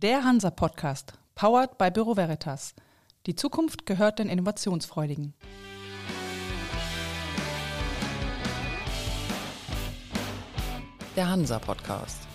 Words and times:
Der 0.00 0.22
Hansa 0.22 0.52
Podcast, 0.52 1.12
powered 1.34 1.76
by 1.76 1.90
Büro 1.90 2.16
Veritas. 2.16 2.72
Die 3.26 3.34
Zukunft 3.34 3.84
gehört 3.84 4.20
den 4.20 4.28
Innovationsfreudigen. 4.28 5.34
Der 11.16 11.28
Hansa 11.28 11.58
Podcast. 11.58 12.28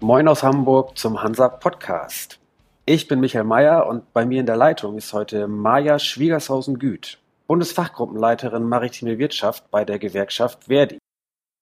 Moin 0.00 0.26
aus 0.26 0.42
Hamburg 0.42 0.96
zum 0.96 1.22
Hansa 1.22 1.50
Podcast. 1.50 2.38
Ich 2.86 3.06
bin 3.06 3.20
Michael 3.20 3.44
Mayer 3.44 3.86
und 3.86 4.10
bei 4.14 4.24
mir 4.24 4.40
in 4.40 4.46
der 4.46 4.56
Leitung 4.56 4.96
ist 4.96 5.12
heute 5.12 5.46
Maja 5.46 5.98
Schwiegershausen-Güth, 5.98 7.18
Bundesfachgruppenleiterin 7.48 8.62
Maritime 8.62 9.18
Wirtschaft 9.18 9.70
bei 9.70 9.84
der 9.84 9.98
Gewerkschaft 9.98 10.64
Verdi. 10.64 10.96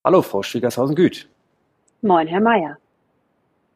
Hallo, 0.07 0.21
Frau 0.21 0.43
Schwiegershausen-Güth. 0.43 1.27
Moin, 2.03 2.27
Herr 2.27 2.43
Mayer. 2.43 2.77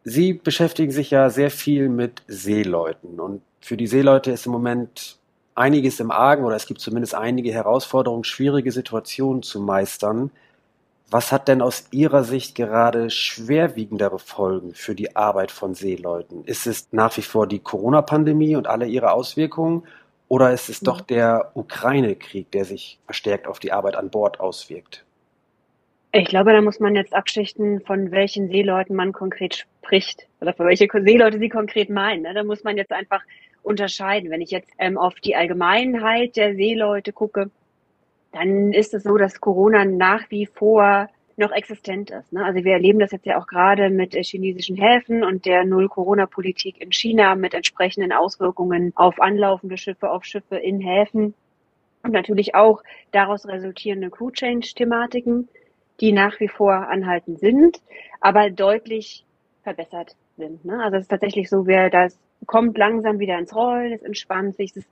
Sie 0.05 0.35
beschäftigen 0.35 0.93
sich 0.93 1.11
ja 1.11 1.31
sehr 1.31 1.51
viel 1.51 1.89
mit 1.89 2.21
Seeleuten 2.27 3.19
und 3.19 3.41
für 3.63 3.79
die 3.79 3.87
Seeleute 3.87 4.31
ist 4.31 4.45
im 4.45 4.53
Moment 4.53 5.19
einiges 5.55 6.01
im 6.01 6.11
Argen 6.11 6.45
oder 6.45 6.55
es 6.55 6.67
gibt 6.67 6.83
zumindest 6.83 7.15
einige 7.15 7.51
Herausforderungen, 7.51 8.25
schwierige 8.25 8.73
Situationen 8.73 9.43
zu 9.43 9.59
meistern. 9.59 10.31
Was 11.11 11.33
hat 11.33 11.49
denn 11.49 11.63
aus 11.63 11.87
Ihrer 11.93 12.25
Sicht 12.25 12.55
gerade 12.55 13.09
schwerwiegendere 13.09 14.19
Folgen 14.19 14.75
für 14.75 14.95
die 14.95 15.17
Arbeit 15.17 15.51
von 15.51 15.73
Seeleuten? 15.73 16.45
Ist 16.45 16.67
es 16.67 16.89
nach 16.93 17.17
wie 17.17 17.23
vor 17.23 17.47
die 17.47 17.61
Corona-Pandemie 17.61 18.55
und 18.55 18.67
alle 18.67 18.85
ihre 18.85 19.13
Auswirkungen 19.13 19.85
oder 20.29 20.53
ist 20.53 20.69
es 20.69 20.81
doch 20.81 21.01
der 21.01 21.53
Ukraine-Krieg, 21.55 22.51
der 22.51 22.67
sich 22.67 22.99
verstärkt 23.07 23.47
auf 23.47 23.61
die 23.61 23.73
Arbeit 23.73 23.97
an 23.97 24.11
Bord 24.11 24.41
auswirkt? 24.41 25.07
Ich 26.13 26.25
glaube, 26.25 26.53
da 26.53 26.63
muss 26.63 26.81
man 26.81 26.95
jetzt 26.95 27.15
abschichten, 27.15 27.81
von 27.81 28.11
welchen 28.11 28.49
Seeleuten 28.49 28.97
man 28.97 29.13
konkret 29.13 29.55
spricht 29.55 30.27
oder 30.41 30.55
von 30.55 30.67
welche 30.67 30.89
Seeleute 30.91 31.39
Sie 31.39 31.51
konkret 31.51 31.91
meinen. 31.91 32.23
Ne? 32.23 32.33
Da 32.33 32.45
muss 32.45 32.65
man 32.65 32.79
jetzt 32.79 32.93
einfach 32.93 33.23
unterscheiden. 33.63 34.31
Wenn 34.31 34.41
ich 34.41 34.51
jetzt 34.51 34.71
ähm, 34.79 34.97
auf 34.97 35.17
die 35.17 35.37
Allgemeinheit 35.37 36.37
der 36.37 36.55
Seeleute 36.55 37.13
gucke, 37.13 37.51
dann 38.33 38.73
ist 38.73 38.95
es 38.95 39.03
so, 39.03 39.19
dass 39.19 39.41
Corona 39.41 39.85
nach 39.85 40.31
wie 40.31 40.47
vor 40.47 41.09
noch 41.37 41.53
existent 41.53 42.11
ist. 42.11 42.33
Ne? 42.33 42.45
Also 42.45 42.65
wir 42.65 42.73
erleben 42.73 42.99
das 42.99 43.13
jetzt 43.13 43.27
ja 43.27 43.39
auch 43.39 43.47
gerade 43.47 43.91
mit 43.91 44.15
äh, 44.15 44.23
chinesischen 44.23 44.77
Häfen 44.77 45.23
und 45.23 45.45
der 45.45 45.65
Null-Corona-Politik 45.65 46.81
in 46.81 46.91
China 46.91 47.35
mit 47.35 47.53
entsprechenden 47.53 48.13
Auswirkungen 48.13 48.93
auf 48.97 49.21
anlaufende 49.21 49.77
Schiffe, 49.77 50.11
auf 50.11 50.25
Schiffe 50.25 50.57
in 50.57 50.81
Häfen 50.81 51.35
und 52.03 52.13
natürlich 52.13 52.55
auch 52.55 52.83
daraus 53.13 53.47
resultierende 53.47 54.11
Crew-Change-Thematiken, 54.11 55.49
die 56.01 56.13
nach 56.13 56.39
wie 56.41 56.49
vor 56.49 56.73
anhaltend 56.73 57.41
sind, 57.41 57.81
aber 58.21 58.51
deutlich 58.51 59.25
verbessert 59.63 60.17
sind. 60.37 60.65
Ne? 60.65 60.83
Also 60.83 60.97
es 60.97 61.03
ist 61.03 61.09
tatsächlich 61.09 61.51
so, 61.51 61.67
wer 61.67 61.91
das 61.91 62.19
kommt 62.47 62.79
langsam 62.79 63.19
wieder 63.19 63.39
ins 63.39 63.55
Rollen, 63.55 63.93
es 63.93 64.03
entspannt 64.03 64.57
sich. 64.57 64.71
Es 64.71 64.79
ist, 64.79 64.89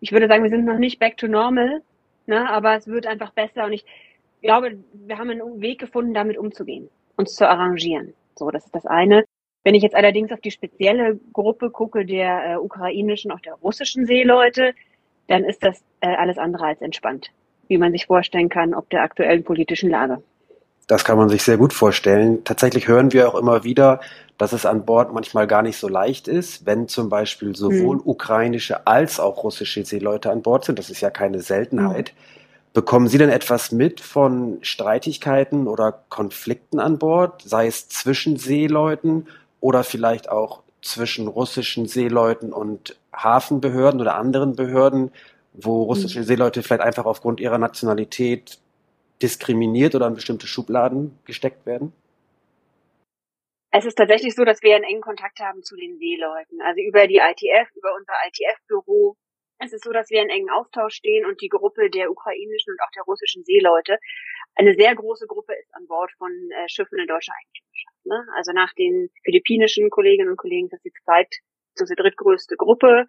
ich 0.00 0.12
würde 0.12 0.28
sagen, 0.28 0.42
wir 0.42 0.50
sind 0.50 0.64
noch 0.64 0.78
nicht 0.78 0.98
back 0.98 1.16
to 1.16 1.28
normal, 1.28 1.82
ne? 2.26 2.48
aber 2.48 2.76
es 2.76 2.86
wird 2.86 3.06
einfach 3.06 3.32
besser 3.32 3.64
und 3.64 3.72
ich 3.72 3.84
glaube, 4.42 4.78
wir 4.92 5.18
haben 5.18 5.30
einen 5.30 5.60
Weg 5.60 5.78
gefunden, 5.78 6.14
damit 6.14 6.38
umzugehen, 6.38 6.88
uns 7.16 7.34
zu 7.34 7.48
arrangieren. 7.48 8.14
So, 8.36 8.50
das 8.50 8.64
ist 8.64 8.74
das 8.74 8.86
eine. 8.86 9.24
Wenn 9.64 9.74
ich 9.74 9.82
jetzt 9.82 9.96
allerdings 9.96 10.30
auf 10.30 10.40
die 10.40 10.50
spezielle 10.50 11.18
Gruppe 11.32 11.70
gucke, 11.70 12.04
der 12.04 12.52
äh, 12.52 12.56
ukrainischen, 12.56 13.32
auch 13.32 13.40
der 13.40 13.54
russischen 13.54 14.06
Seeleute, 14.06 14.74
dann 15.26 15.44
ist 15.44 15.64
das 15.64 15.82
äh, 16.00 16.14
alles 16.14 16.38
andere 16.38 16.66
als 16.66 16.80
entspannt, 16.82 17.30
wie 17.66 17.78
man 17.78 17.90
sich 17.90 18.06
vorstellen 18.06 18.48
kann, 18.48 18.74
ob 18.74 18.88
der 18.90 19.02
aktuellen 19.02 19.42
politischen 19.42 19.90
Lage. 19.90 20.22
Das 20.86 21.04
kann 21.04 21.18
man 21.18 21.28
sich 21.28 21.42
sehr 21.42 21.56
gut 21.56 21.72
vorstellen. 21.72 22.44
Tatsächlich 22.44 22.86
hören 22.86 23.12
wir 23.12 23.28
auch 23.28 23.34
immer 23.34 23.64
wieder, 23.64 24.00
dass 24.38 24.52
es 24.52 24.66
an 24.66 24.84
Bord 24.84 25.12
manchmal 25.12 25.46
gar 25.46 25.62
nicht 25.62 25.78
so 25.78 25.88
leicht 25.88 26.28
ist, 26.28 26.66
wenn 26.66 26.88
zum 26.88 27.08
Beispiel 27.08 27.56
sowohl 27.56 27.96
hm. 27.96 28.02
ukrainische 28.04 28.86
als 28.86 29.18
auch 29.18 29.42
russische 29.42 29.84
Seeleute 29.84 30.30
an 30.30 30.42
Bord 30.42 30.64
sind. 30.64 30.78
Das 30.78 30.90
ist 30.90 31.00
ja 31.00 31.10
keine 31.10 31.40
Seltenheit. 31.40 32.10
Hm. 32.10 32.16
Bekommen 32.72 33.08
Sie 33.08 33.18
denn 33.18 33.30
etwas 33.30 33.72
mit 33.72 34.00
von 34.00 34.58
Streitigkeiten 34.60 35.66
oder 35.66 36.04
Konflikten 36.10 36.78
an 36.78 36.98
Bord, 36.98 37.42
sei 37.42 37.66
es 37.66 37.88
zwischen 37.88 38.36
Seeleuten 38.36 39.26
oder 39.60 39.82
vielleicht 39.82 40.28
auch 40.28 40.62
zwischen 40.82 41.26
russischen 41.26 41.86
Seeleuten 41.88 42.52
und 42.52 42.96
Hafenbehörden 43.14 44.00
oder 44.00 44.16
anderen 44.16 44.54
Behörden, 44.54 45.10
wo 45.54 45.82
russische 45.84 46.20
hm. 46.20 46.26
Seeleute 46.26 46.62
vielleicht 46.62 46.82
einfach 46.82 47.06
aufgrund 47.06 47.40
ihrer 47.40 47.58
Nationalität 47.58 48.58
diskriminiert 49.22 49.94
oder 49.94 50.06
in 50.06 50.14
bestimmte 50.14 50.46
Schubladen 50.46 51.18
gesteckt 51.24 51.66
werden? 51.66 51.92
Es 53.70 53.84
ist 53.84 53.96
tatsächlich 53.96 54.34
so, 54.34 54.44
dass 54.44 54.62
wir 54.62 54.74
einen 54.74 54.84
engen 54.84 55.02
Kontakt 55.02 55.38
haben 55.40 55.62
zu 55.62 55.76
den 55.76 55.98
Seeleuten. 55.98 56.60
Also 56.62 56.80
über 56.80 57.06
die 57.06 57.18
ITF, 57.18 57.68
über 57.76 57.94
unser 57.94 58.14
ITF-Büro. 58.26 59.16
Es 59.58 59.72
ist 59.72 59.84
so, 59.84 59.92
dass 59.92 60.10
wir 60.10 60.22
in 60.22 60.30
engen 60.30 60.50
Austausch 60.50 60.94
stehen 60.94 61.26
und 61.26 61.40
die 61.40 61.48
Gruppe 61.48 61.90
der 61.90 62.10
ukrainischen 62.10 62.72
und 62.72 62.80
auch 62.80 62.90
der 62.94 63.04
russischen 63.04 63.44
Seeleute, 63.44 63.98
eine 64.54 64.74
sehr 64.74 64.94
große 64.94 65.26
Gruppe 65.26 65.54
ist 65.54 65.74
an 65.74 65.86
Bord 65.86 66.10
von 66.16 66.30
äh, 66.30 66.68
Schiffen 66.68 66.98
in 66.98 67.06
deutscher 67.06 67.32
Eigentümerschaft. 67.32 68.06
Ne? 68.06 68.26
Also 68.36 68.52
nach 68.52 68.72
den 68.74 69.10
philippinischen 69.24 69.90
Kolleginnen 69.90 70.30
und 70.30 70.38
Kollegen, 70.38 70.68
das 70.68 70.78
ist 70.78 70.84
die 70.84 71.04
zweit, 71.04 71.28
ist 71.74 71.90
die 71.90 71.94
drittgrößte 71.94 72.56
Gruppe. 72.56 73.06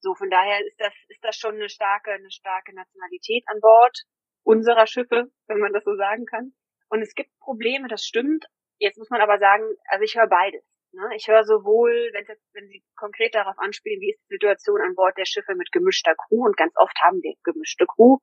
So, 0.00 0.14
von 0.14 0.30
daher 0.30 0.64
ist 0.64 0.80
das, 0.80 0.94
ist 1.08 1.22
das 1.22 1.36
schon 1.36 1.56
eine 1.56 1.68
starke, 1.68 2.12
eine 2.12 2.30
starke 2.30 2.74
Nationalität 2.74 3.44
an 3.48 3.60
Bord 3.60 3.98
unserer 4.42 4.86
Schiffe, 4.86 5.30
wenn 5.46 5.58
man 5.58 5.72
das 5.72 5.84
so 5.84 5.94
sagen 5.96 6.26
kann. 6.26 6.52
Und 6.88 7.02
es 7.02 7.14
gibt 7.14 7.30
Probleme, 7.40 7.88
das 7.88 8.04
stimmt. 8.04 8.46
Jetzt 8.78 8.98
muss 8.98 9.10
man 9.10 9.20
aber 9.20 9.38
sagen, 9.38 9.64
also 9.88 10.04
ich 10.04 10.16
höre 10.16 10.28
beides. 10.28 10.64
Ne? 10.92 11.08
Ich 11.16 11.28
höre 11.28 11.44
sowohl, 11.44 12.10
wenn, 12.12 12.24
jetzt, 12.26 12.48
wenn 12.54 12.68
Sie 12.68 12.82
konkret 12.96 13.34
darauf 13.34 13.58
anspielen, 13.58 14.00
wie 14.00 14.12
ist 14.12 14.22
die 14.22 14.34
Situation 14.34 14.80
an 14.80 14.94
Bord 14.94 15.16
der 15.18 15.26
Schiffe 15.26 15.54
mit 15.54 15.70
gemischter 15.72 16.14
Crew, 16.14 16.46
und 16.46 16.56
ganz 16.56 16.72
oft 16.76 16.96
haben 17.02 17.22
wir 17.22 17.34
gemischte 17.44 17.86
Crew, 17.86 18.18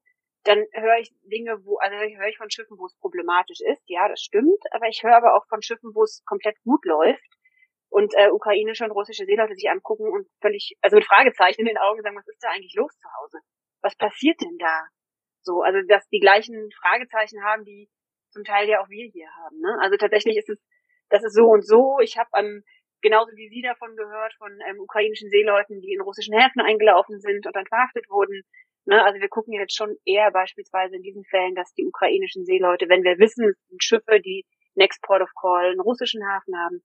dann 0.46 0.64
höre 0.74 0.98
ich 1.00 1.12
Dinge, 1.24 1.64
wo, 1.66 1.78
also 1.78 1.96
höre 1.96 2.28
ich 2.28 2.38
von 2.38 2.50
Schiffen, 2.50 2.78
wo 2.78 2.86
es 2.86 2.96
problematisch 3.00 3.60
ist, 3.62 3.84
ja, 3.88 4.08
das 4.08 4.22
stimmt, 4.22 4.62
aber 4.72 4.88
ich 4.88 5.04
höre 5.04 5.16
aber 5.18 5.36
auch 5.36 5.46
von 5.48 5.62
Schiffen, 5.62 5.92
wo 5.94 6.04
es 6.04 6.24
komplett 6.26 6.56
gut 6.64 6.86
läuft 6.86 7.34
und 7.90 8.14
äh, 8.16 8.30
ukrainische 8.30 8.86
und 8.86 8.92
russische 8.92 9.26
Seeleute 9.26 9.56
sich 9.56 9.70
angucken 9.70 10.08
und 10.08 10.28
völlig, 10.42 10.78
also 10.82 10.98
mit 10.98 11.06
Fragezeichen 11.06 11.62
in 11.62 11.68
den 11.68 11.78
Augen 11.78 12.02
sagen, 12.02 12.16
was 12.16 12.28
ist 12.28 12.44
da 12.44 12.50
eigentlich 12.50 12.76
los 12.76 12.92
zu 12.98 13.08
Hause? 13.20 13.40
Was 13.82 13.96
passiert 13.96 14.40
denn 14.42 14.58
da? 14.58 14.88
So, 15.46 15.62
also 15.62 15.80
dass 15.88 16.08
die 16.10 16.20
gleichen 16.20 16.70
Fragezeichen 16.82 17.44
haben, 17.44 17.64
die 17.64 17.88
zum 18.32 18.44
Teil 18.44 18.68
ja 18.68 18.82
auch 18.82 18.90
wir 18.90 19.08
hier 19.08 19.30
haben. 19.44 19.60
Ne? 19.62 19.78
Also 19.82 19.96
tatsächlich 19.96 20.38
ist 20.38 20.50
es, 20.50 20.60
das 21.10 21.24
ist 21.24 21.36
so 21.36 21.46
und 21.46 21.66
so. 21.66 22.00
Ich 22.02 22.18
habe 22.18 22.30
ähm, 22.36 22.64
genauso 23.02 23.32
wie 23.36 23.50
Sie 23.50 23.62
davon 23.62 23.96
gehört 23.96 24.34
von 24.34 24.52
ähm, 24.68 24.80
ukrainischen 24.80 25.30
Seeleuten, 25.30 25.80
die 25.82 25.94
in 25.94 26.02
russischen 26.02 26.38
Häfen 26.38 26.62
eingelaufen 26.62 27.20
sind 27.20 27.46
und 27.46 27.56
dann 27.56 27.68
verhaftet 27.68 28.10
wurden. 28.10 28.42
Ne? 28.86 29.04
Also 29.04 29.22
wir 29.22 29.30
gucken 29.30 29.54
jetzt 29.54 29.76
schon 29.76 29.96
eher 30.04 30.32
beispielsweise 30.32 30.96
in 30.96 31.04
diesen 31.04 31.24
Fällen, 31.26 31.56
dass 31.56 31.74
die 31.74 31.86
ukrainischen 31.86 32.44
Seeleute, 32.46 32.90
wenn 32.90 33.04
wir 33.04 33.20
wissen, 33.20 33.50
es 33.50 33.68
sind 33.70 33.84
Schiffe, 33.84 34.20
die 34.20 34.46
Next 34.74 35.02
Port 35.04 35.22
of 35.22 35.30
Call 35.40 35.72
einen 35.72 35.80
russischen 35.80 36.26
Hafen 36.28 36.58
haben, 36.58 36.84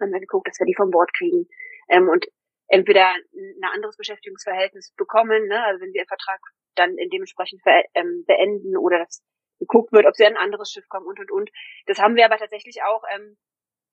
haben 0.00 0.12
wir 0.12 0.20
geguckt, 0.20 0.48
dass 0.48 0.58
wir 0.60 0.66
die 0.66 0.76
von 0.76 0.90
Bord 0.90 1.12
kriegen 1.12 1.46
ähm, 1.88 2.08
und 2.08 2.26
entweder 2.68 3.08
ein 3.08 3.74
anderes 3.74 3.96
Beschäftigungsverhältnis 3.96 4.94
bekommen, 4.96 5.48
ne? 5.48 5.64
also 5.64 5.80
wenn 5.80 5.92
sie 5.92 5.98
einen 5.98 6.08
Vertrag 6.08 6.40
dann 6.78 6.96
dementsprechend 7.12 7.62
ähm, 7.94 8.24
beenden 8.26 8.76
oder 8.76 8.98
dass 8.98 9.22
geguckt 9.58 9.92
wird, 9.92 10.06
ob 10.06 10.14
sie 10.14 10.24
an 10.24 10.36
ein 10.36 10.42
anderes 10.42 10.70
Schiff 10.70 10.88
kommen 10.88 11.06
und 11.06 11.18
und 11.18 11.30
und. 11.30 11.50
Das 11.86 11.98
haben 11.98 12.14
wir 12.14 12.24
aber 12.24 12.38
tatsächlich 12.38 12.82
auch 12.82 13.02
ähm, 13.14 13.36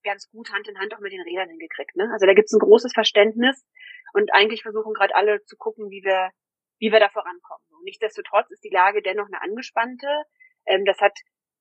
ganz 0.03 0.29
gut 0.29 0.51
Hand 0.53 0.68
in 0.68 0.78
Hand 0.78 0.94
auch 0.94 1.00
mit 1.00 1.12
den 1.12 1.22
Rädern 1.22 1.50
hingekriegt. 1.50 1.95
Ne? 1.95 2.07
Also 2.13 2.28
da 2.28 2.34
gibt 2.34 2.45
es 2.45 2.53
ein 2.53 2.59
großes 2.59 2.94
Verständnis 2.94 3.66
und 4.13 4.31
eigentlich 4.34 4.62
versuchen 4.62 4.94
gerade 4.94 5.16
alle 5.16 5.44
zu 5.45 5.57
gucken, 5.57 5.90
wie 5.90 6.03
wir 6.03 6.29
wie 6.78 6.91
wir 6.91 7.00
da 7.00 7.09
vorankommen. 7.09 7.66
nichtsdestotrotz 7.84 8.51
ist 8.51 8.63
die 8.63 8.69
Lage 8.69 9.01
dennoch 9.01 9.28
eine 9.28 9.41
angespannte. 9.41 10.07
Ähm, 10.66 10.84
das 10.85 11.00
hat 11.00 11.18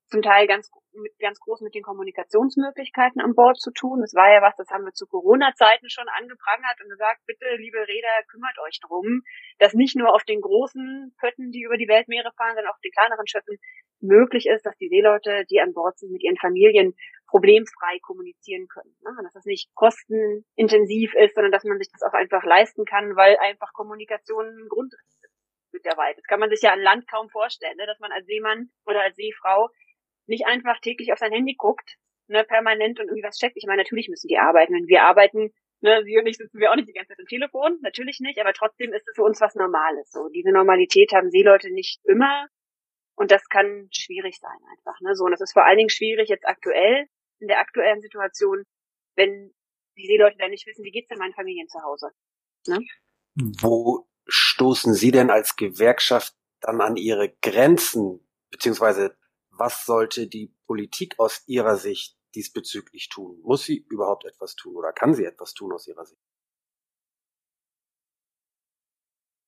zum 0.09 0.23
Teil 0.23 0.47
ganz, 0.47 0.71
mit, 0.93 1.13
ganz 1.19 1.41
groß 1.41 1.61
mit 1.63 1.75
den 1.75 1.83
Kommunikationsmöglichkeiten 1.83 3.21
an 3.21 3.35
Bord 3.35 3.59
zu 3.59 3.73
tun. 3.73 4.01
Das 4.01 4.15
war 4.15 4.31
ja 4.31 4.43
was, 4.43 4.55
das 4.57 4.71
haben 4.71 4.85
wir 4.85 4.93
zu 4.93 5.07
Corona-Zeiten 5.07 5.89
schon 5.89 6.09
angeprangert 6.09 6.79
und 6.83 6.91
gesagt, 6.91 7.21
bitte, 7.27 7.47
liebe 7.57 7.79
Räder, 7.79 8.23
kümmert 8.31 8.59
euch 8.67 8.79
drum, 8.81 9.23
dass 9.59 9.75
nicht 9.75 9.97
nur 9.97 10.15
auf 10.15 10.25
den 10.25 10.41
großen 10.41 11.15
Pötten, 11.19 11.51
die 11.51 11.63
über 11.63 11.77
die 11.77 11.89
Weltmeere 11.89 12.33
fahren, 12.37 12.55
sondern 12.55 12.71
auch 12.71 12.77
auf 12.77 12.85
den 12.85 12.93
kleineren 12.93 13.27
Schiffen 13.27 13.59
möglich 14.01 14.47
ist, 14.47 14.67
dass 14.67 14.77
die 14.77 14.89
Seeleute, 14.89 15.45
die 15.51 15.61
an 15.61 15.73
Bord 15.73 15.99
sind, 15.99 16.13
mit 16.13 16.23
ihren 16.23 16.37
Familien 16.37 16.95
problemfrei 17.27 17.99
kommunizieren 18.03 18.69
können. 18.69 18.95
Ne? 19.03 19.11
Dass 19.23 19.33
das 19.33 19.45
nicht 19.47 19.75
kostenintensiv 19.75 21.15
ist, 21.15 21.35
sondern 21.35 21.53
dass 21.53 21.65
man 21.65 21.79
sich 21.79 21.91
das 21.91 22.03
auch 22.03 22.15
einfach 22.15 22.45
leisten 22.45 22.85
kann, 22.85 23.17
weil 23.17 23.37
einfach 23.39 23.73
Kommunikation 23.73 24.47
ein 24.47 24.69
Grundrecht 24.69 25.09
ist 25.23 25.33
mit 25.73 25.85
der 25.85 25.97
Weite. 25.97 26.21
Das 26.21 26.29
kann 26.29 26.41
man 26.41 26.51
sich 26.51 26.63
ja 26.63 26.73
an 26.73 26.81
Land 26.81 27.11
kaum 27.11 27.29
vorstellen, 27.29 27.77
ne? 27.77 27.87
dass 27.87 27.99
man 27.99 28.13
als 28.13 28.27
Seemann 28.27 28.71
oder 28.87 29.03
als 29.03 29.17
Seefrau 29.17 29.69
nicht 30.27 30.47
einfach 30.47 30.81
täglich 30.81 31.13
auf 31.13 31.19
sein 31.19 31.33
Handy 31.33 31.55
guckt, 31.55 31.97
ne, 32.29 32.45
permanent 32.45 33.01
und 33.01 33.07
irgendwie 33.07 33.23
was 33.25 33.39
checkt. 33.39 33.57
Ich 33.57 33.67
meine, 33.67 33.83
natürlich 33.83 34.09
müssen 34.09 34.29
die 34.29 34.39
arbeiten. 34.39 34.75
Wenn 34.75 34.87
wir 34.87 35.03
arbeiten, 35.03 35.53
ne, 35.81 36.03
sie 36.05 36.19
und 36.19 36.27
ich 36.27 36.37
sitzen 36.37 36.59
wir 36.59 36.71
auch 36.71 36.77
nicht 36.77 36.89
die 36.89 36.93
ganze 36.93 37.11
Zeit 37.11 37.21
am 37.21 37.27
Telefon, 37.27 37.79
natürlich 37.83 38.21
nicht, 38.21 38.39
aber 38.39 38.53
trotzdem 38.53 38.93
ist 38.93 39.07
es 39.09 39.15
für 39.15 39.23
uns 39.23 39.41
was 39.41 39.55
Normales. 39.55 40.11
So, 40.11 40.29
diese 40.29 40.51
Normalität 40.51 41.13
haben 41.13 41.31
Seeleute 41.31 41.73
nicht 41.73 42.01
immer. 42.05 42.47
Und 43.17 43.31
das 43.31 43.49
kann 43.49 43.89
schwierig 43.93 44.39
sein 44.41 44.59
einfach. 44.77 45.01
Ne? 45.01 45.15
So, 45.15 45.25
und 45.25 45.31
das 45.31 45.41
ist 45.41 45.53
vor 45.53 45.65
allen 45.65 45.79
Dingen 45.79 45.91
schwierig 45.91 46.29
jetzt 46.29 46.47
aktuell, 46.47 47.07
in 47.41 47.49
der 47.49 47.61
aktuellen 47.61 48.01
Situation, 48.01 48.65
wenn 49.17 49.53
die 49.97 50.07
Seeleute 50.07 50.37
dann 50.39 50.51
nicht 50.51 50.67
wissen, 50.67 50.85
wie 50.85 50.91
geht's 50.91 51.09
denn 51.09 51.19
meinen 51.19 51.35
Familien 51.35 51.69
zu 51.69 51.81
Hause. 51.83 52.11
Ne? 52.67 52.81
Wo 53.61 54.09
stoßen 54.27 54.95
Sie 54.95 55.11
denn 55.11 55.31
als 55.31 55.57
Gewerkschaft 55.57 56.35
dann 56.61 56.81
an 56.81 56.97
Ihre 56.97 57.33
Grenzen, 57.43 58.27
beziehungsweise 58.51 59.17
was 59.57 59.85
sollte 59.87 60.27
die 60.27 60.55
Politik 60.67 61.19
aus 61.19 61.45
Ihrer 61.47 61.77
Sicht 61.77 62.17
diesbezüglich 62.35 63.09
tun? 63.09 63.41
Muss 63.43 63.65
sie 63.65 63.87
überhaupt 63.89 64.25
etwas 64.25 64.55
tun 64.55 64.77
oder 64.77 64.93
kann 64.93 65.15
sie 65.15 65.25
etwas 65.25 65.55
tun 65.55 65.73
aus 65.73 65.87
Ihrer 65.87 66.05
Sicht? 66.05 66.21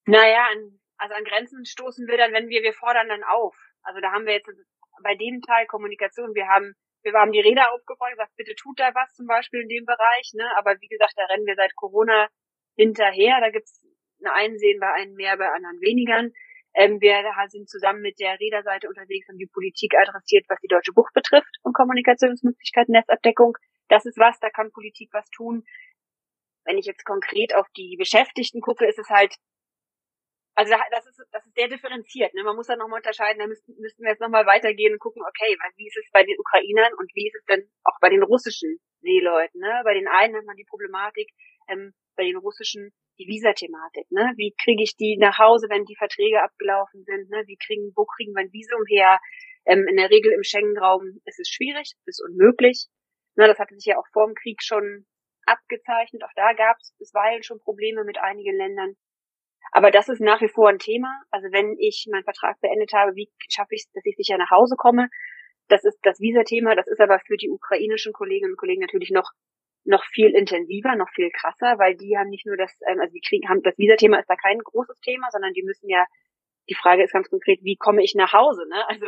Naja, 0.06 0.46
an, 0.52 0.80
also 0.98 1.14
an 1.14 1.24
Grenzen 1.24 1.64
stoßen 1.64 2.06
wir 2.06 2.16
dann, 2.16 2.32
wenn 2.32 2.48
wir, 2.48 2.62
wir 2.62 2.72
fordern 2.72 3.08
dann 3.08 3.24
auf. 3.24 3.56
Also 3.82 4.00
da 4.00 4.12
haben 4.12 4.26
wir 4.26 4.34
jetzt 4.34 4.48
bei 5.02 5.14
dem 5.16 5.42
Teil 5.42 5.66
Kommunikation, 5.66 6.34
wir 6.34 6.46
haben, 6.46 6.74
wir 7.02 7.12
haben 7.12 7.32
die 7.32 7.40
Räder 7.40 7.72
aufgefordert, 7.72 8.16
gesagt, 8.16 8.36
bitte 8.36 8.54
tut 8.54 8.78
da 8.78 8.94
was 8.94 9.14
zum 9.14 9.26
Beispiel 9.26 9.62
in 9.62 9.68
dem 9.68 9.84
Bereich, 9.84 10.32
ne? 10.34 10.48
Aber 10.56 10.80
wie 10.80 10.88
gesagt, 10.88 11.14
da 11.16 11.24
rennen 11.26 11.46
wir 11.46 11.56
seit 11.56 11.74
Corona 11.74 12.28
hinterher. 12.76 13.40
Da 13.40 13.50
gibt's 13.50 13.82
ein 14.20 14.28
Einsehen 14.28 14.80
bei 14.80 14.92
einen 14.92 15.14
mehr, 15.14 15.36
bei 15.36 15.50
anderen 15.50 15.80
weniger. 15.80 16.30
Ähm, 16.76 17.00
wir 17.00 17.24
sind 17.48 17.70
zusammen 17.70 18.02
mit 18.02 18.20
der 18.20 18.38
Räderseite 18.38 18.88
unterwegs 18.88 19.26
und 19.30 19.38
die 19.38 19.48
Politik 19.50 19.94
adressiert, 19.96 20.44
was 20.48 20.60
die 20.60 20.68
Deutsche 20.68 20.92
Bucht 20.92 21.14
betrifft 21.14 21.56
und 21.62 21.72
Kommunikationsmöglichkeiten, 21.72 22.92
Netzabdeckung. 22.92 23.56
Das 23.88 24.04
ist 24.04 24.18
was, 24.18 24.38
da 24.40 24.50
kann 24.50 24.70
Politik 24.72 25.08
was 25.12 25.24
tun. 25.30 25.64
Wenn 26.64 26.76
ich 26.76 26.84
jetzt 26.84 27.06
konkret 27.06 27.54
auf 27.54 27.66
die 27.78 27.96
Beschäftigten 27.96 28.60
gucke, 28.60 28.86
ist 28.86 28.98
es 28.98 29.08
halt, 29.08 29.34
also 30.54 30.74
das 30.90 31.06
ist, 31.06 31.18
das 31.32 31.46
ist 31.46 31.54
sehr 31.54 31.68
differenziert. 31.68 32.34
Ne? 32.34 32.42
Man 32.42 32.56
muss 32.56 32.66
da 32.66 32.76
nochmal 32.76 32.98
unterscheiden, 32.98 33.38
da 33.38 33.46
müssten, 33.46 33.72
müssten 33.80 34.02
wir 34.02 34.10
jetzt 34.10 34.20
nochmal 34.20 34.44
weitergehen 34.44 34.92
und 34.92 34.98
gucken, 34.98 35.22
okay, 35.22 35.56
wie 35.76 35.86
ist 35.86 35.96
es 35.96 36.10
bei 36.12 36.24
den 36.24 36.38
Ukrainern 36.38 36.92
und 36.98 37.10
wie 37.14 37.28
ist 37.28 37.36
es 37.36 37.44
denn 37.46 37.70
auch 37.84 37.96
bei 38.02 38.10
den 38.10 38.22
russischen 38.22 38.78
Seeleuten? 39.00 39.60
Ne? 39.60 39.80
Bei 39.84 39.94
den 39.94 40.08
einen 40.08 40.36
hat 40.36 40.44
man 40.44 40.56
die 40.56 40.68
Problematik, 40.68 41.30
ähm, 41.68 41.94
bei 42.16 42.24
den 42.24 42.36
russischen 42.36 42.92
die 43.18 43.26
Visa-Thematik, 43.26 44.10
ne? 44.10 44.32
Wie 44.36 44.54
kriege 44.62 44.82
ich 44.82 44.96
die 44.96 45.16
nach 45.18 45.38
Hause, 45.38 45.68
wenn 45.70 45.84
die 45.84 45.96
Verträge 45.96 46.42
abgelaufen 46.42 47.04
sind, 47.04 47.30
ne? 47.30 47.44
Wie 47.46 47.56
kriegen, 47.56 47.92
wo 47.94 48.04
kriegen 48.04 48.32
wir 48.34 48.42
ein 48.42 48.52
Visum 48.52 48.84
her? 48.88 49.18
Ähm, 49.66 49.86
in 49.88 49.96
der 49.96 50.10
Regel 50.10 50.32
im 50.32 50.44
Schengen-Raum 50.44 51.20
ist 51.24 51.40
es 51.40 51.48
schwierig, 51.48 51.92
ist 52.04 52.22
unmöglich. 52.22 52.86
Ne, 53.36 53.46
das 53.48 53.58
hatte 53.58 53.74
sich 53.74 53.84
ja 53.84 53.98
auch 53.98 54.06
vor 54.12 54.26
dem 54.26 54.34
Krieg 54.34 54.62
schon 54.62 55.06
abgezeichnet. 55.44 56.22
Auch 56.24 56.32
da 56.36 56.52
gab 56.52 56.76
es 56.80 56.94
bisweilen 56.98 57.42
schon 57.42 57.58
Probleme 57.60 58.04
mit 58.04 58.18
einigen 58.18 58.56
Ländern. 58.56 58.96
Aber 59.72 59.90
das 59.90 60.08
ist 60.08 60.20
nach 60.20 60.40
wie 60.40 60.48
vor 60.48 60.68
ein 60.68 60.78
Thema. 60.78 61.20
Also 61.30 61.48
wenn 61.50 61.76
ich 61.78 62.06
meinen 62.10 62.24
Vertrag 62.24 62.60
beendet 62.60 62.92
habe, 62.92 63.14
wie 63.14 63.28
schaffe 63.50 63.74
ich 63.74 63.84
es, 63.86 63.92
dass 63.92 64.04
ich 64.06 64.16
sicher 64.16 64.38
nach 64.38 64.50
Hause 64.50 64.76
komme? 64.76 65.08
Das 65.68 65.84
ist 65.84 65.98
das 66.02 66.20
Visa-Thema. 66.20 66.76
Das 66.76 66.86
ist 66.86 67.00
aber 67.00 67.18
für 67.26 67.36
die 67.36 67.50
ukrainischen 67.50 68.12
Kolleginnen 68.12 68.52
und 68.52 68.58
Kollegen 68.58 68.80
natürlich 68.80 69.10
noch 69.10 69.32
noch 69.86 70.04
viel 70.04 70.34
intensiver, 70.34 70.96
noch 70.96 71.10
viel 71.14 71.30
krasser, 71.30 71.78
weil 71.78 71.96
die 71.96 72.16
haben 72.18 72.28
nicht 72.28 72.46
nur 72.46 72.56
das, 72.56 72.72
ähm, 72.88 73.00
also 73.00 73.12
die 73.12 73.20
kriegen, 73.20 73.48
haben 73.48 73.62
das 73.62 73.78
Visa-Thema 73.78 74.18
ist 74.18 74.28
da 74.28 74.36
kein 74.36 74.58
großes 74.58 75.00
Thema, 75.00 75.28
sondern 75.30 75.52
die 75.52 75.62
müssen 75.62 75.88
ja, 75.88 76.04
die 76.68 76.74
Frage 76.74 77.04
ist 77.04 77.12
ganz 77.12 77.30
konkret, 77.30 77.60
wie 77.62 77.76
komme 77.76 78.02
ich 78.02 78.14
nach 78.14 78.32
Hause, 78.32 78.66
ne? 78.68 78.88
Also 78.88 79.06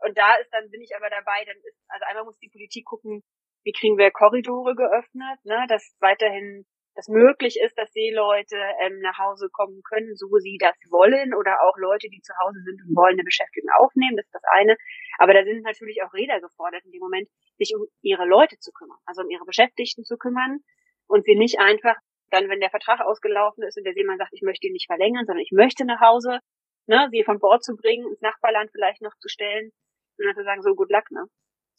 und 0.00 0.16
da 0.16 0.34
ist 0.36 0.52
dann 0.52 0.70
bin 0.70 0.80
ich 0.80 0.94
aber 0.96 1.10
dabei, 1.10 1.44
dann 1.44 1.56
ist, 1.56 1.78
also 1.88 2.04
einmal 2.06 2.24
muss 2.24 2.38
die 2.38 2.50
Politik 2.50 2.84
gucken, 2.84 3.22
wie 3.64 3.72
kriegen 3.72 3.98
wir 3.98 4.10
Korridore 4.10 4.74
geöffnet, 4.74 5.44
ne, 5.44 5.66
dass 5.68 5.96
weiterhin 6.00 6.66
das 6.98 7.06
möglich 7.06 7.60
ist, 7.62 7.78
dass 7.78 7.92
Seeleute 7.92 8.58
ähm, 8.82 8.98
nach 8.98 9.18
Hause 9.18 9.48
kommen 9.52 9.82
können, 9.86 10.16
so 10.16 10.26
sie 10.42 10.58
das 10.58 10.74
wollen, 10.90 11.32
oder 11.32 11.62
auch 11.62 11.78
Leute, 11.78 12.08
die 12.10 12.20
zu 12.20 12.34
Hause 12.42 12.58
sind 12.66 12.82
und 12.82 12.96
wollen 12.96 13.14
eine 13.14 13.22
Beschäftigung 13.22 13.70
aufnehmen, 13.78 14.16
das 14.16 14.26
ist 14.26 14.34
das 14.34 14.42
eine. 14.50 14.76
Aber 15.18 15.32
da 15.32 15.44
sind 15.44 15.62
natürlich 15.62 16.02
auch 16.02 16.12
Räder 16.12 16.40
gefordert 16.40 16.84
in 16.84 16.90
dem 16.90 16.98
Moment, 16.98 17.28
sich 17.56 17.70
um 17.78 17.86
ihre 18.02 18.26
Leute 18.26 18.58
zu 18.58 18.72
kümmern, 18.72 18.98
also 19.06 19.22
um 19.22 19.30
ihre 19.30 19.44
Beschäftigten 19.44 20.02
zu 20.02 20.18
kümmern 20.18 20.58
und 21.06 21.24
sie 21.24 21.36
nicht 21.36 21.60
einfach 21.60 21.94
dann, 22.30 22.48
wenn 22.48 22.58
der 22.58 22.70
Vertrag 22.70 23.00
ausgelaufen 23.00 23.62
ist 23.62 23.78
und 23.78 23.84
der 23.84 23.94
Seemann 23.94 24.18
sagt, 24.18 24.34
ich 24.34 24.42
möchte 24.42 24.66
ihn 24.66 24.72
nicht 24.72 24.90
verlängern, 24.90 25.24
sondern 25.24 25.42
ich 25.42 25.52
möchte 25.52 25.86
nach 25.86 26.00
Hause, 26.00 26.40
ne, 26.86 27.06
sie 27.12 27.22
von 27.22 27.38
Bord 27.38 27.62
zu 27.62 27.76
bringen, 27.76 28.10
ins 28.10 28.20
Nachbarland 28.20 28.70
vielleicht 28.72 29.02
noch 29.02 29.14
zu 29.20 29.28
stellen 29.28 29.70
und 30.18 30.26
dann 30.26 30.34
zu 30.34 30.42
sagen, 30.42 30.62
so 30.62 30.74
gut 30.74 30.90
Luck, 30.90 31.08
ne? 31.12 31.26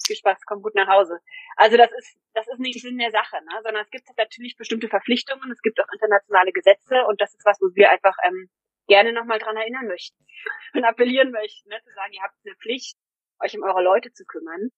Viel 0.06 0.16
Spaß, 0.16 0.40
komm 0.46 0.62
gut 0.62 0.76
nach 0.76 0.88
Hause. 0.88 1.20
Also 1.56 1.78
das 1.78 1.92
ist, 1.92 2.18
das 2.34 2.48
ist 2.48 2.60
nicht 2.60 2.82
Sinn 2.82 2.98
der 2.98 3.12
Sache, 3.12 3.38
ne? 3.44 3.62
sondern 3.64 3.84
es 3.84 3.90
gibt 3.90 4.06
natürlich 4.18 4.56
bestimmte 4.58 4.88
Verpflichtungen, 4.88 5.52
es 5.52 5.62
gibt 5.62 5.80
auch 5.80 5.92
internationale 5.94 6.52
Gesetze 6.52 7.06
und 7.08 7.22
das 7.22 7.34
ist 7.34 7.46
was, 7.46 7.60
wo 7.62 7.74
wir 7.76 7.92
einfach 7.92 8.16
ähm, 8.26 8.50
gerne 8.88 9.14
nochmal 9.14 9.40
dran 9.40 9.58
erinnern 9.58 9.88
möchten 9.88 10.18
und 10.74 10.84
appellieren 10.84 11.32
möchten, 11.32 11.70
ne? 11.70 11.80
zu 11.84 11.92
sagen, 11.94 12.14
ihr 12.14 12.22
habt 12.22 12.36
eine 12.46 12.56
Pflicht, 12.56 12.98
euch 13.42 13.58
um 13.58 13.64
eure 13.64 13.84
Leute 13.84 14.12
zu 14.12 14.26
kümmern 14.26 14.70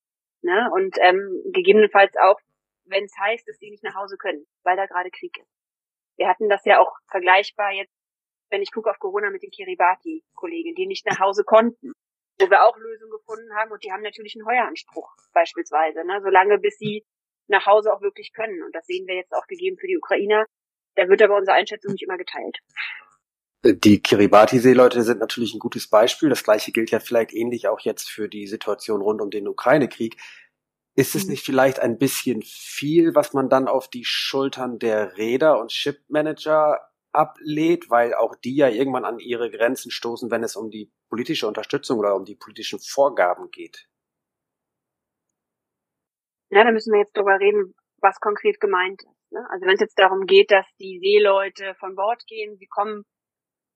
ne? 0.42 0.70
und 0.74 0.98
ähm, 1.00 1.44
gegebenenfalls 1.54 2.16
auch, 2.18 2.40
wenn 2.86 3.06
es 3.06 3.14
heißt, 3.18 3.48
dass 3.48 3.58
die 3.58 3.72
nicht 3.72 3.84
nach 3.84 3.96
Hause 3.96 4.18
können, 4.18 4.46
weil 4.64 4.76
da 4.76 4.86
gerade 4.86 5.12
Krieg 5.12 5.38
ist. 5.38 5.52
Wir 6.18 6.28
hatten 6.28 6.50
das 6.50 6.66
ja 6.66 6.80
auch 6.80 6.92
vergleichbar 7.10 7.72
jetzt, 7.72 7.96
wenn 8.50 8.62
ich 8.62 8.72
gucke 8.72 8.90
auf 8.90 9.00
Corona 9.00 9.30
mit 9.30 9.44
den 9.44 9.50
Kiribati-Kollegen, 9.50 10.76
die 10.76 10.86
nicht 10.86 11.06
nach 11.06 11.20
Hause 11.20 11.44
konnten 11.46 11.94
wo 12.42 12.50
wir 12.50 12.64
auch 12.64 12.78
Lösungen 12.78 13.12
gefunden 13.12 13.54
haben 13.56 13.72
und 13.72 13.84
die 13.84 13.92
haben 13.92 14.02
natürlich 14.02 14.36
einen 14.36 14.46
Heueranspruch 14.46 15.10
beispielsweise, 15.34 16.04
ne, 16.04 16.20
solange 16.22 16.58
bis 16.58 16.78
sie 16.78 17.06
nach 17.48 17.66
Hause 17.66 17.94
auch 17.94 18.02
wirklich 18.02 18.34
können. 18.34 18.64
Und 18.64 18.74
das 18.76 18.86
sehen 18.86 19.08
wir 19.08 19.16
jetzt 19.16 19.34
auch 19.34 19.46
gegeben 19.48 19.78
für 19.78 19.88
die 19.88 19.98
Ukrainer. 19.98 20.46
Da 20.96 21.08
wird 21.08 21.22
aber 21.22 21.38
unsere 21.38 21.56
Einschätzung 21.56 21.94
nicht 21.94 22.04
immer 22.04 22.18
geteilt. 22.18 22.58
Die 23.64 24.02
Kiribati-Seeleute 24.02 25.04
sind 25.04 25.20
natürlich 25.20 25.54
ein 25.54 25.60
gutes 25.60 25.88
Beispiel. 25.88 26.30
Das 26.30 26.44
gleiche 26.44 26.72
gilt 26.72 26.90
ja 26.90 27.00
vielleicht 27.00 27.32
ähnlich 27.34 27.68
auch 27.68 27.80
jetzt 27.82 28.10
für 28.10 28.28
die 28.28 28.48
Situation 28.48 29.02
rund 29.02 29.22
um 29.22 29.30
den 29.30 29.48
Ukraine-Krieg. 29.48 30.18
Ist 30.96 31.16
es 31.16 31.26
mhm. 31.26 31.32
nicht 31.32 31.46
vielleicht 31.46 31.80
ein 31.80 32.00
bisschen 32.00 32.42
viel, 32.42 33.14
was 33.14 33.34
man 33.34 33.50
dann 33.50 33.68
auf 33.68 33.88
die 33.88 34.04
Schultern 34.04 34.80
der 34.80 35.16
Räder 35.18 35.60
und 35.60 35.72
Shipmanager 35.72 36.80
ablehnt, 37.14 37.90
weil 37.90 38.14
auch 38.14 38.36
die 38.36 38.56
ja 38.56 38.70
irgendwann 38.70 39.06
an 39.06 39.20
ihre 39.20 39.52
Grenzen 39.52 39.92
stoßen, 39.92 40.32
wenn 40.32 40.44
es 40.44 40.56
um 40.56 40.70
die 40.70 40.92
politische 41.10 41.48
Unterstützung 41.48 42.00
oder 42.00 42.16
um 42.16 42.26
die 42.26 42.36
politischen 42.36 42.80
Vorgaben 42.80 43.50
geht. 43.52 43.88
Ja, 46.50 46.64
da 46.64 46.72
müssen 46.72 46.94
wir 46.94 47.00
jetzt 47.00 47.16
drüber 47.16 47.40
reden, 47.40 47.74
was 48.02 48.20
konkret 48.20 48.60
gemeint 48.60 49.04
ist. 49.04 49.32
Ne? 49.32 49.46
Also 49.50 49.66
wenn 49.66 49.76
es 49.76 49.80
jetzt 49.80 50.00
darum 50.00 50.26
geht, 50.26 50.52
dass 50.52 50.66
die 50.80 51.00
Seeleute 51.00 51.76
von 51.80 51.96
Bord 51.96 52.26
gehen, 52.28 52.58
sie 52.58 52.68
kommen 52.68 53.06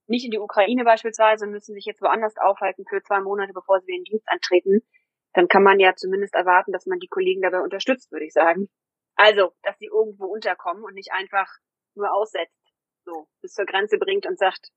nicht 0.08 0.26
in 0.26 0.32
die 0.32 0.40
Ukraine 0.40 0.84
beispielsweise 0.84 1.46
und 1.46 1.52
müssen 1.52 1.74
sich 1.74 1.86
jetzt 1.86 2.02
woanders 2.02 2.36
aufhalten 2.38 2.86
für 2.88 3.02
zwei 3.02 3.22
Monate, 3.22 3.54
bevor 3.54 3.80
sie 3.80 3.92
den 3.92 4.04
Dienst 4.04 4.28
antreten, 4.28 4.82
dann 5.34 5.48
kann 5.48 5.64
man 5.64 5.80
ja 5.80 5.96
zumindest 5.96 6.36
erwarten, 6.36 6.72
dass 6.72 6.86
man 6.86 7.00
die 7.00 7.08
Kollegen 7.08 7.42
dabei 7.42 7.62
unterstützt, 7.62 8.12
würde 8.12 8.26
ich 8.26 8.34
sagen. 8.34 8.70
Also, 9.16 9.54
dass 9.64 9.78
sie 9.80 9.88
irgendwo 9.88 10.26
unterkommen 10.26 10.84
und 10.84 10.94
nicht 10.94 11.12
einfach 11.12 11.50
nur 11.96 12.14
aussetzt 12.14 12.65
so 13.06 13.30
bis 13.42 13.54
zur 13.54 13.66
Grenze 13.66 13.98
bringt 13.98 14.26
und 14.26 14.38
sagt, 14.38 14.72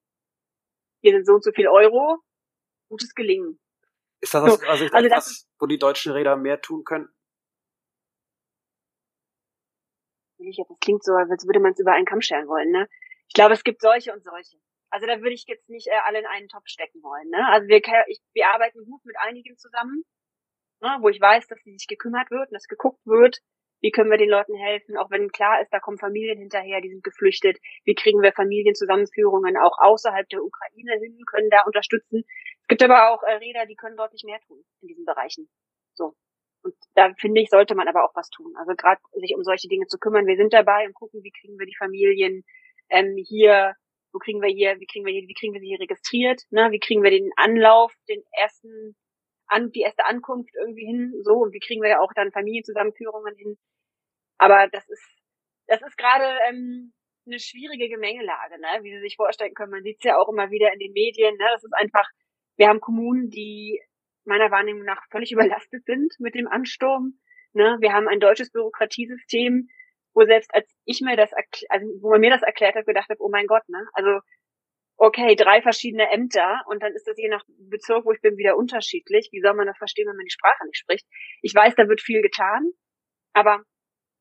hier 1.03 1.13
sind 1.13 1.27
so 1.27 1.35
und 1.35 1.45
so 1.45 1.53
viel 1.53 1.69
Euro, 1.69 2.23
gutes 2.89 3.15
Gelingen. 3.15 3.59
Ist 4.21 4.35
das 4.35 4.43
aus, 4.43 4.63
also, 4.65 4.85
also 4.93 5.07
etwas, 5.07 5.25
das, 5.27 5.49
wo 5.59 5.67
die 5.67 5.79
deutschen 5.79 6.13
Räder 6.13 6.37
mehr 6.37 6.61
tun 6.61 6.85
können? 6.85 7.09
Das 10.39 10.79
klingt 10.81 11.05
so, 11.05 11.13
als 11.15 11.47
würde 11.47 11.61
man 11.61 11.73
es 11.73 11.81
über 11.81 11.93
einen 11.93 12.07
Kamm 12.07 12.21
stellen 12.21 12.47
wollen, 12.49 12.71
ne? 12.71 12.89
Ich 13.27 13.35
glaube, 13.35 13.55
es 13.55 13.65
gibt 13.65 13.81
solche 13.81 14.13
und 14.13 14.23
solche. 14.23 14.57
Also 14.91 15.07
da 15.07 15.21
würde 15.21 15.35
ich 15.35 15.45
jetzt 15.47 15.69
nicht 15.69 15.89
äh, 15.89 15.99
alle 16.07 16.21
in 16.21 16.27
einen 16.27 16.49
Topf 16.49 16.67
stecken 16.67 17.03
wollen, 17.03 17.29
ne? 17.29 17.47
Also 17.49 17.69
wir, 17.69 17.81
ich, 18.07 18.21
wir 18.33 18.49
arbeiten 18.49 18.85
gut 18.85 19.05
mit 19.05 19.17
einigen 19.19 19.57
zusammen, 19.57 20.05
ne, 20.81 20.97
wo 21.01 21.09
ich 21.09 21.21
weiß, 21.21 21.47
dass 21.49 21.61
sie 21.63 21.73
sich 21.73 21.87
gekümmert 21.87 22.31
wird 22.31 22.49
und 22.49 22.55
dass 22.55 22.67
geguckt 22.67 23.05
wird, 23.05 23.41
wie 23.81 23.91
können 23.91 24.11
wir 24.11 24.19
den 24.19 24.31
Leuten 24.31 24.55
helfen, 24.55 24.97
auch 24.97 25.11
wenn 25.11 25.31
klar 25.31 25.61
ist, 25.61 25.73
da 25.73 25.79
kommen 25.79 25.99
Familien 25.99 26.39
hinterher, 26.39 26.81
die 26.81 26.91
sind 26.91 27.05
geflüchtet. 27.05 27.59
Wie 27.85 27.95
kriegen 27.95 28.23
wir 28.23 28.33
Familienzusammenführungen 28.33 29.57
auch 29.57 29.79
außerhalb 29.79 30.29
der 30.29 30.43
Ukraine 30.43 30.99
hin, 31.01 31.19
können 31.27 31.51
da 31.51 31.63
unterstützen. 31.65 32.25
Es 32.63 32.69
gibt 32.69 32.83
aber 32.83 33.11
auch 33.11 33.23
äh, 33.23 33.35
Räder, 33.35 33.67
die 33.67 33.77
können 33.77 33.97
deutlich 33.97 34.23
mehr 34.25 34.41
tun 34.47 34.63
in 34.83 34.89
diesen 34.89 35.05
Bereichen. 35.05 35.49
So. 35.95 36.15
Und 36.63 36.75
da 36.95 37.13
finde 37.15 37.41
ich, 37.41 37.51
sollte 37.51 37.75
man 37.75 37.89
aber 37.89 38.05
auch 38.05 38.15
was 38.15 38.31
tun. 38.31 38.55
Also 38.59 38.75
gerade 38.75 39.01
sich 39.13 39.35
um 39.37 39.45
solche 39.45 39.69
Dinge 39.69 39.87
zu 39.87 39.99
kümmern. 39.99 40.27
Wir 40.27 40.37
sind 40.37 40.53
dabei 40.53 40.87
und 40.87 40.95
gucken, 40.95 41.23
wie 41.23 41.31
kriegen 41.31 41.59
wir 41.59 41.67
die 41.67 41.77
Familien 41.77 42.45
ähm, 42.91 43.17
hier, 43.17 43.75
wo 44.13 44.19
kriegen 44.19 44.43
wir 44.43 44.49
hier, 44.49 44.79
wie 44.81 44.87
kriegen 44.87 45.07
wir 45.07 45.13
hier, 45.13 45.29
wie 45.29 45.35
kriegen 45.35 45.55
wir 45.55 45.61
sie 45.61 45.69
hier 45.69 45.81
registriert, 45.81 46.43
ne? 46.51 46.69
Wie 46.73 46.81
kriegen 46.81 47.03
wir 47.03 47.11
den 47.11 47.31
Anlauf, 47.37 47.93
den 48.09 48.23
ersten 48.33 48.97
an, 49.49 49.71
die 49.73 49.81
erste 49.81 50.05
Ankunft 50.05 50.55
irgendwie 50.55 50.87
hin, 50.87 51.15
so, 51.23 51.35
und 51.35 51.53
wie 51.53 51.61
kriegen 51.61 51.83
wir 51.83 51.91
ja 51.91 52.01
auch 52.01 52.13
dann 52.15 52.33
Familienzusammenführungen 52.33 53.35
hin. 53.37 53.59
Aber 54.39 54.69
das 54.71 54.89
ist, 54.89 55.05
das 55.67 55.83
ist 55.83 55.99
gerade 55.99 56.27
ähm, 56.49 56.93
eine 57.27 57.39
schwierige 57.39 57.89
Gemengelage, 57.89 58.59
ne? 58.61 58.83
wie 58.83 58.95
Sie 58.95 59.01
sich 59.01 59.17
vorstellen 59.17 59.55
können. 59.55 59.73
Man 59.73 59.83
sieht 59.83 59.99
es 59.99 60.05
ja 60.05 60.17
auch 60.17 60.29
immer 60.29 60.51
wieder 60.51 60.73
in 60.73 60.79
den 60.79 60.93
Medien. 60.93 61.37
Ne? 61.37 61.45
Das 61.53 61.65
ist 61.65 61.75
einfach, 61.75 62.09
wir 62.57 62.69
haben 62.69 62.81
Kommunen, 62.81 63.31
die 63.31 63.81
meiner 64.25 64.51
Wahrnehmung 64.51 64.85
nach 64.85 65.03
völlig 65.11 65.33
überlastet 65.33 65.85
sind 65.85 66.15
mit 66.19 66.35
dem 66.35 66.49
Ansturm. 66.49 67.19
Ne? 67.53 67.77
Wir 67.81 67.93
haben 67.93 68.09
ein 68.09 68.21
deutsches 68.21 68.51
Bürokratiesystem, 68.51 69.69
wo 70.15 70.25
selbst 70.25 70.53
als 70.55 70.75
ich 70.85 71.01
mir 71.01 71.17
das, 71.17 71.31
also 71.69 71.87
wo 72.01 72.11
man 72.11 72.21
mir 72.21 72.31
das 72.31 72.43
erklärt 72.43 72.75
hat, 72.75 72.87
gedacht 72.87 73.09
habe, 73.09 73.23
oh 73.23 73.29
mein 73.29 73.47
Gott, 73.47 73.63
ne? 73.69 73.87
Also 73.93 74.21
okay, 74.99 75.37
drei 75.37 75.63
verschiedene 75.63 76.11
Ämter 76.11 76.63
und 76.67 76.83
dann 76.83 76.93
ist 76.93 77.07
das 77.07 77.17
je 77.17 77.29
nach 77.29 77.45
Bezirk, 77.71 78.05
wo 78.05 78.13
ich 78.13 78.21
bin, 78.21 78.37
wieder 78.37 78.57
unterschiedlich. 78.57 79.29
Wie 79.33 79.41
soll 79.41 79.55
man 79.55 79.67
das 79.67 79.79
verstehen, 79.79 80.09
wenn 80.09 80.17
man 80.17 80.27
die 80.27 80.33
Sprache 80.33 80.67
nicht 80.67 80.77
spricht? 80.77 81.07
Ich 81.41 81.55
weiß, 81.55 81.75
da 81.77 81.89
wird 81.89 82.03
viel 82.03 82.21
getan, 82.21 82.73
aber 83.33 83.63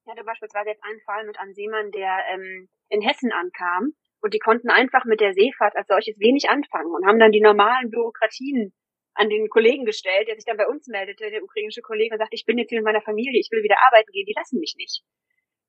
ich 0.05 0.11
hatte 0.11 0.23
beispielsweise 0.23 0.69
jetzt 0.69 0.83
einen 0.83 1.01
Fall 1.01 1.25
mit 1.25 1.37
einem 1.39 1.53
Seemann, 1.53 1.91
der 1.91 2.15
ähm, 2.31 2.69
in 2.89 3.01
Hessen 3.01 3.31
ankam 3.33 3.93
und 4.21 4.33
die 4.33 4.39
konnten 4.39 4.69
einfach 4.69 5.03
mit 5.05 5.19
der 5.19 5.33
Seefahrt 5.33 5.75
als 5.75 5.87
solches 5.87 6.17
wenig 6.19 6.49
anfangen 6.49 6.93
und 6.93 7.05
haben 7.05 7.19
dann 7.19 7.31
die 7.31 7.41
normalen 7.41 7.89
Bürokratien 7.89 8.71
an 9.15 9.29
den 9.29 9.49
Kollegen 9.49 9.83
gestellt, 9.83 10.27
der 10.27 10.35
sich 10.35 10.45
dann 10.45 10.57
bei 10.57 10.67
uns 10.67 10.87
meldete, 10.87 11.31
der 11.31 11.43
ukrainische 11.43 11.81
Kollege, 11.81 12.13
und 12.13 12.19
sagte, 12.19 12.35
ich 12.35 12.45
bin 12.45 12.59
jetzt 12.59 12.69
hier 12.69 12.79
mit 12.79 12.85
meiner 12.85 13.01
Familie, 13.01 13.39
ich 13.39 13.49
will 13.51 13.63
wieder 13.63 13.77
arbeiten 13.87 14.11
gehen, 14.11 14.27
die 14.27 14.35
lassen 14.37 14.59
mich 14.59 14.75
nicht. 14.77 15.01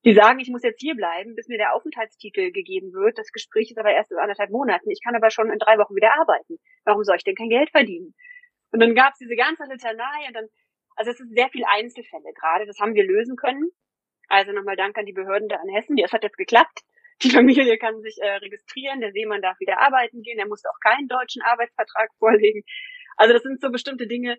Die 0.05 0.15
sagen, 0.15 0.39
ich 0.39 0.49
muss 0.49 0.63
jetzt 0.63 0.81
hier 0.81 0.95
bleiben, 0.95 1.35
bis 1.35 1.49
mir 1.49 1.59
der 1.59 1.75
Aufenthaltstitel 1.75 2.53
gegeben 2.53 2.93
wird. 2.93 3.19
Das 3.19 3.33
Gespräch 3.33 3.71
ist 3.71 3.79
aber 3.79 3.91
erst 3.91 4.13
in 4.13 4.19
anderthalb 4.19 4.51
Monaten. 4.51 4.91
Ich 4.91 5.03
kann 5.03 5.17
aber 5.17 5.31
schon 5.31 5.51
in 5.51 5.59
drei 5.59 5.77
Wochen 5.79 5.97
wieder 5.97 6.13
arbeiten. 6.21 6.59
Warum 6.85 7.03
soll 7.03 7.17
ich 7.17 7.25
denn 7.25 7.35
kein 7.35 7.49
Geld 7.49 7.71
verdienen? 7.71 8.15
Und 8.71 8.81
dann 8.81 8.95
gab 8.95 9.15
es 9.15 9.19
diese 9.19 9.35
ganze 9.35 9.65
Litanei 9.65 10.29
und 10.29 10.35
dann, 10.35 10.47
also 10.95 11.11
es 11.11 11.21
ist 11.21 11.35
sehr 11.35 11.49
viel 11.49 11.65
Einzelfälle 11.65 12.33
gerade. 12.35 12.67
Das 12.67 12.79
haben 12.79 12.95
wir 12.95 13.05
lösen 13.05 13.37
können. 13.37 13.71
Also 14.29 14.53
nochmal 14.53 14.77
Dank 14.77 14.97
an 14.99 15.07
die 15.07 15.13
Behörden 15.13 15.49
da 15.49 15.57
in 15.63 15.75
Hessen. 15.75 15.97
Das 15.97 16.13
hat 16.13 16.23
jetzt 16.23 16.37
geklappt. 16.37 16.85
Die 17.23 17.31
Familie 17.31 17.79
kann 17.79 18.01
sich 18.01 18.19
äh, 18.21 18.37
registrieren, 18.37 19.01
der 19.01 19.11
Seemann 19.11 19.43
darf 19.43 19.59
wieder 19.59 19.79
arbeiten 19.81 20.23
gehen, 20.23 20.39
er 20.39 20.47
musste 20.47 20.69
auch 20.71 20.79
keinen 20.81 21.09
deutschen 21.09 21.43
Arbeitsvertrag 21.43 22.11
vorlegen. 22.19 22.63
Also 23.17 23.35
das 23.35 23.43
sind 23.43 23.61
so 23.61 23.71
bestimmte 23.71 24.07
Dinge, 24.07 24.39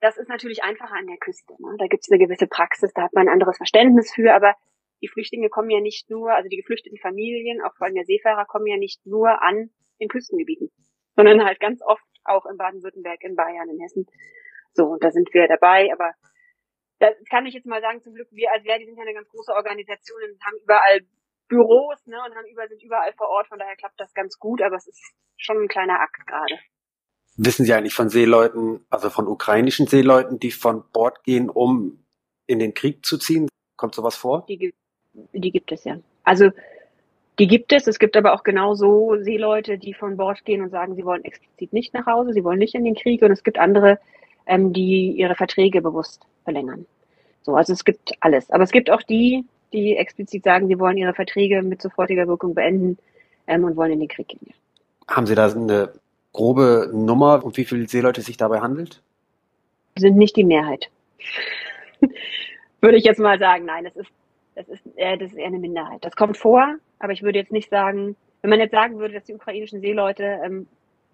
das 0.00 0.16
ist 0.16 0.28
natürlich 0.28 0.62
einfacher 0.62 0.94
an 0.94 1.06
der 1.06 1.18
Küste. 1.18 1.54
Ne? 1.58 1.76
Da 1.78 1.86
gibt 1.86 2.04
es 2.04 2.10
eine 2.10 2.18
gewisse 2.18 2.46
Praxis, 2.46 2.92
da 2.94 3.02
hat 3.02 3.12
man 3.12 3.28
ein 3.28 3.32
anderes 3.32 3.56
Verständnis 3.56 4.12
für, 4.14 4.34
aber 4.34 4.54
die 5.02 5.08
Flüchtlinge 5.08 5.48
kommen 5.48 5.70
ja 5.70 5.80
nicht 5.80 6.10
nur, 6.10 6.32
also 6.32 6.48
die 6.48 6.56
geflüchteten 6.56 6.98
Familien, 6.98 7.62
auch 7.62 7.74
vor 7.76 7.86
allem 7.86 7.94
der 7.94 8.04
Seefahrer, 8.04 8.44
kommen 8.46 8.66
ja 8.66 8.76
nicht 8.76 9.04
nur 9.06 9.42
an 9.42 9.70
in 9.98 10.08
Küstengebieten, 10.08 10.70
sondern 11.16 11.44
halt 11.44 11.60
ganz 11.60 11.82
oft 11.82 12.04
auch 12.24 12.46
in 12.46 12.56
Baden-Württemberg, 12.56 13.22
in 13.22 13.34
Bayern, 13.34 13.68
in 13.68 13.80
Hessen. 13.80 14.06
So, 14.72 14.84
und 14.84 15.04
da 15.04 15.10
sind 15.10 15.32
wir 15.32 15.48
dabei, 15.48 15.90
aber 15.92 16.12
das 16.98 17.14
kann 17.30 17.46
ich 17.46 17.54
jetzt 17.54 17.66
mal 17.66 17.80
sagen, 17.80 18.02
zum 18.02 18.14
Glück, 18.14 18.28
wir 18.30 18.52
als 18.52 18.64
Verdi 18.64 18.84
sind 18.84 18.96
ja 18.96 19.02
eine 19.02 19.14
ganz 19.14 19.28
große 19.28 19.52
Organisation 19.52 20.20
und 20.22 20.44
haben 20.44 20.56
überall 20.62 21.00
Büros, 21.48 22.06
ne, 22.06 22.18
und 22.24 22.34
haben 22.36 22.46
über, 22.46 22.68
sind 22.68 22.82
überall 22.82 23.12
vor 23.14 23.28
Ort, 23.28 23.48
von 23.48 23.58
daher 23.58 23.76
klappt 23.76 23.98
das 23.98 24.12
ganz 24.14 24.38
gut, 24.38 24.62
aber 24.62 24.76
es 24.76 24.86
ist 24.86 25.02
schon 25.36 25.62
ein 25.62 25.68
kleiner 25.68 25.98
Akt 26.00 26.26
gerade. 26.26 26.58
Wissen 27.36 27.64
Sie 27.64 27.72
eigentlich 27.72 27.94
von 27.94 28.10
Seeleuten, 28.10 28.84
also 28.90 29.10
von 29.10 29.26
ukrainischen 29.26 29.86
Seeleuten, 29.86 30.38
die 30.38 30.50
von 30.50 30.84
Bord 30.92 31.24
gehen, 31.24 31.48
um 31.48 32.04
in 32.46 32.58
den 32.58 32.74
Krieg 32.74 33.04
zu 33.04 33.18
ziehen? 33.18 33.48
Kommt 33.76 33.94
sowas 33.94 34.16
vor? 34.16 34.44
Die, 34.48 34.74
die 35.32 35.50
gibt 35.50 35.72
es 35.72 35.84
ja. 35.84 35.98
Also 36.24 36.50
die 37.38 37.46
gibt 37.46 37.72
es. 37.72 37.86
Es 37.86 37.98
gibt 37.98 38.16
aber 38.16 38.34
auch 38.34 38.42
genauso 38.42 39.16
Seeleute, 39.22 39.78
die 39.78 39.94
von 39.94 40.18
Bord 40.18 40.44
gehen 40.44 40.60
und 40.60 40.70
sagen, 40.70 40.94
sie 40.94 41.04
wollen 41.04 41.24
explizit 41.24 41.72
nicht 41.72 41.94
nach 41.94 42.04
Hause, 42.06 42.34
sie 42.34 42.44
wollen 42.44 42.58
nicht 42.58 42.74
in 42.74 42.84
den 42.84 42.94
Krieg. 42.94 43.22
Und 43.22 43.30
es 43.30 43.42
gibt 43.42 43.58
andere, 43.58 43.98
ähm, 44.46 44.74
die 44.74 45.12
ihre 45.12 45.34
Verträge 45.34 45.80
bewusst 45.80 46.22
verlängern. 46.44 46.84
So, 47.42 47.54
also 47.54 47.72
es 47.72 47.84
gibt 47.84 48.12
alles. 48.20 48.50
Aber 48.50 48.64
es 48.64 48.70
gibt 48.70 48.90
auch 48.90 49.02
die, 49.02 49.46
die 49.72 49.96
explizit 49.96 50.44
sagen, 50.44 50.68
sie 50.68 50.78
wollen 50.78 50.98
ihre 50.98 51.14
Verträge 51.14 51.62
mit 51.62 51.80
sofortiger 51.80 52.28
Wirkung 52.28 52.54
beenden 52.54 52.98
ähm, 53.46 53.64
und 53.64 53.76
wollen 53.76 53.92
in 53.92 54.00
den 54.00 54.08
Krieg 54.08 54.28
gehen. 54.28 54.52
Haben 55.08 55.26
Sie 55.26 55.34
da 55.34 55.50
eine 55.50 55.92
grobe 56.32 56.90
Nummer, 56.92 57.44
um 57.44 57.56
wie 57.56 57.64
viele 57.64 57.88
Seeleute 57.88 58.20
es 58.20 58.26
sich 58.26 58.36
dabei 58.36 58.60
handelt? 58.60 59.02
Sind 59.98 60.16
nicht 60.16 60.36
die 60.36 60.44
Mehrheit. 60.44 60.90
würde 62.80 62.96
ich 62.96 63.04
jetzt 63.04 63.20
mal 63.20 63.38
sagen, 63.38 63.64
nein, 63.66 63.84
das 63.84 63.96
ist, 63.96 64.10
das 64.54 64.68
ist, 64.68 64.82
eher, 64.96 65.16
das 65.16 65.32
ist 65.32 65.38
eher 65.38 65.46
eine 65.46 65.58
Minderheit. 65.58 66.04
Das 66.04 66.16
kommt 66.16 66.36
vor, 66.36 66.76
aber 66.98 67.12
ich 67.12 67.22
würde 67.22 67.38
jetzt 67.38 67.52
nicht 67.52 67.70
sagen, 67.70 68.16
wenn 68.42 68.50
man 68.50 68.60
jetzt 68.60 68.72
sagen 68.72 68.98
würde, 68.98 69.14
dass 69.14 69.24
die 69.24 69.34
ukrainischen 69.34 69.80
Seeleute 69.80 70.40
ähm, 70.44 70.66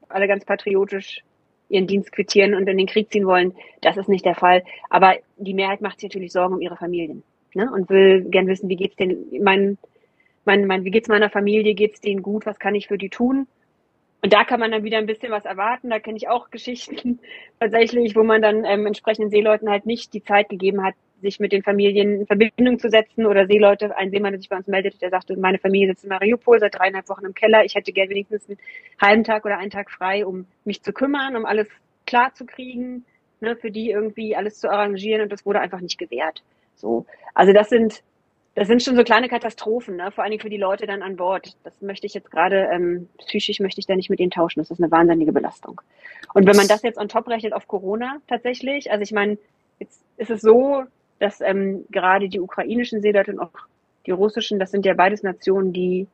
alle 0.08 0.28
ganz 0.28 0.44
patriotisch 0.44 1.22
ihren 1.68 1.88
Dienst 1.88 2.12
quittieren 2.12 2.54
und 2.54 2.68
in 2.68 2.78
den 2.78 2.86
Krieg 2.86 3.10
ziehen 3.10 3.26
wollen, 3.26 3.54
das 3.80 3.96
ist 3.96 4.08
nicht 4.08 4.24
der 4.24 4.36
Fall. 4.36 4.62
Aber 4.88 5.16
die 5.36 5.54
Mehrheit 5.54 5.80
macht 5.80 6.00
sich 6.00 6.10
natürlich 6.10 6.32
Sorgen 6.32 6.54
um 6.54 6.60
ihre 6.60 6.76
Familien 6.76 7.24
ne? 7.54 7.68
und 7.72 7.90
will 7.90 8.22
gern 8.22 8.46
wissen, 8.46 8.68
wie 8.68 8.76
geht's 8.76 8.94
denn 8.96 9.26
mein, 9.42 9.76
mein, 10.44 10.66
mein, 10.66 10.84
wie 10.84 10.92
geht's 10.92 11.08
meiner 11.08 11.30
Familie, 11.30 11.74
geht's 11.74 12.00
denen 12.00 12.22
gut, 12.22 12.46
was 12.46 12.60
kann 12.60 12.76
ich 12.76 12.86
für 12.86 12.98
die 12.98 13.10
tun? 13.10 13.48
Und 14.26 14.32
da 14.32 14.42
kann 14.42 14.58
man 14.58 14.72
dann 14.72 14.82
wieder 14.82 14.98
ein 14.98 15.06
bisschen 15.06 15.30
was 15.30 15.44
erwarten. 15.44 15.88
Da 15.88 16.00
kenne 16.00 16.16
ich 16.16 16.28
auch 16.28 16.50
Geschichten 16.50 17.20
tatsächlich, 17.60 18.16
wo 18.16 18.24
man 18.24 18.42
dann 18.42 18.64
ähm, 18.64 18.84
entsprechenden 18.84 19.30
Seeleuten 19.30 19.70
halt 19.70 19.86
nicht 19.86 20.12
die 20.14 20.24
Zeit 20.24 20.48
gegeben 20.48 20.82
hat, 20.82 20.96
sich 21.22 21.38
mit 21.38 21.52
den 21.52 21.62
Familien 21.62 22.22
in 22.22 22.26
Verbindung 22.26 22.80
zu 22.80 22.90
setzen 22.90 23.24
oder 23.24 23.46
Seeleute, 23.46 23.96
ein 23.96 24.10
Seemann, 24.10 24.32
der 24.32 24.40
sich 24.40 24.48
bei 24.48 24.56
uns 24.56 24.66
meldet, 24.66 25.00
der 25.00 25.10
sagte, 25.10 25.36
meine 25.36 25.60
Familie 25.60 25.90
sitzt 25.90 26.02
in 26.02 26.10
Mariupol 26.10 26.58
seit 26.58 26.74
dreieinhalb 26.74 27.08
Wochen 27.08 27.24
im 27.24 27.34
Keller. 27.34 27.64
Ich 27.64 27.76
hätte 27.76 27.92
gerne 27.92 28.10
wenigstens 28.10 28.48
einen 28.48 28.58
halben 29.00 29.22
Tag 29.22 29.44
oder 29.44 29.58
einen 29.58 29.70
Tag 29.70 29.92
frei, 29.92 30.26
um 30.26 30.48
mich 30.64 30.82
zu 30.82 30.92
kümmern, 30.92 31.36
um 31.36 31.46
alles 31.46 31.68
klar 32.04 32.34
zu 32.34 32.46
kriegen, 32.46 33.04
ne, 33.38 33.54
für 33.54 33.70
die 33.70 33.92
irgendwie 33.92 34.34
alles 34.34 34.58
zu 34.58 34.68
arrangieren 34.68 35.22
und 35.22 35.30
das 35.30 35.46
wurde 35.46 35.60
einfach 35.60 35.80
nicht 35.80 35.98
gewährt. 35.98 36.42
So. 36.74 37.06
Also 37.32 37.52
das 37.52 37.68
sind 37.68 38.02
das 38.56 38.68
sind 38.68 38.82
schon 38.82 38.96
so 38.96 39.04
kleine 39.04 39.28
Katastrophen, 39.28 39.96
ne? 39.96 40.10
vor 40.10 40.24
allen 40.24 40.30
Dingen 40.30 40.40
für 40.40 40.48
die 40.48 40.56
Leute 40.56 40.86
dann 40.86 41.02
an 41.02 41.16
Bord. 41.16 41.54
Das 41.62 41.82
möchte 41.82 42.06
ich 42.06 42.14
jetzt 42.14 42.30
gerade, 42.30 42.68
ähm, 42.72 43.06
psychisch 43.18 43.60
möchte 43.60 43.80
ich 43.80 43.86
da 43.86 43.94
nicht 43.94 44.08
mit 44.08 44.18
ihnen 44.18 44.30
tauschen. 44.30 44.60
Das 44.60 44.70
ist 44.70 44.80
eine 44.80 44.90
wahnsinnige 44.90 45.30
Belastung. 45.30 45.82
Und 46.32 46.46
wenn 46.46 46.56
man 46.56 46.66
das 46.66 46.82
jetzt 46.82 46.96
on 46.96 47.08
top 47.08 47.28
rechnet 47.28 47.52
auf 47.52 47.68
Corona 47.68 48.16
tatsächlich, 48.26 48.90
also 48.90 49.02
ich 49.02 49.12
meine, 49.12 49.36
jetzt 49.78 50.00
ist 50.16 50.30
es 50.30 50.40
so, 50.40 50.84
dass 51.18 51.42
ähm, 51.42 51.84
gerade 51.90 52.30
die 52.30 52.40
ukrainischen 52.40 53.02
Seeleute 53.02 53.32
und 53.32 53.40
auch 53.40 53.52
die 54.06 54.12
russischen, 54.12 54.58
das 54.58 54.70
sind 54.70 54.86
ja 54.86 54.94
beides 54.94 55.22
Nationen, 55.22 55.74
die 55.74 56.06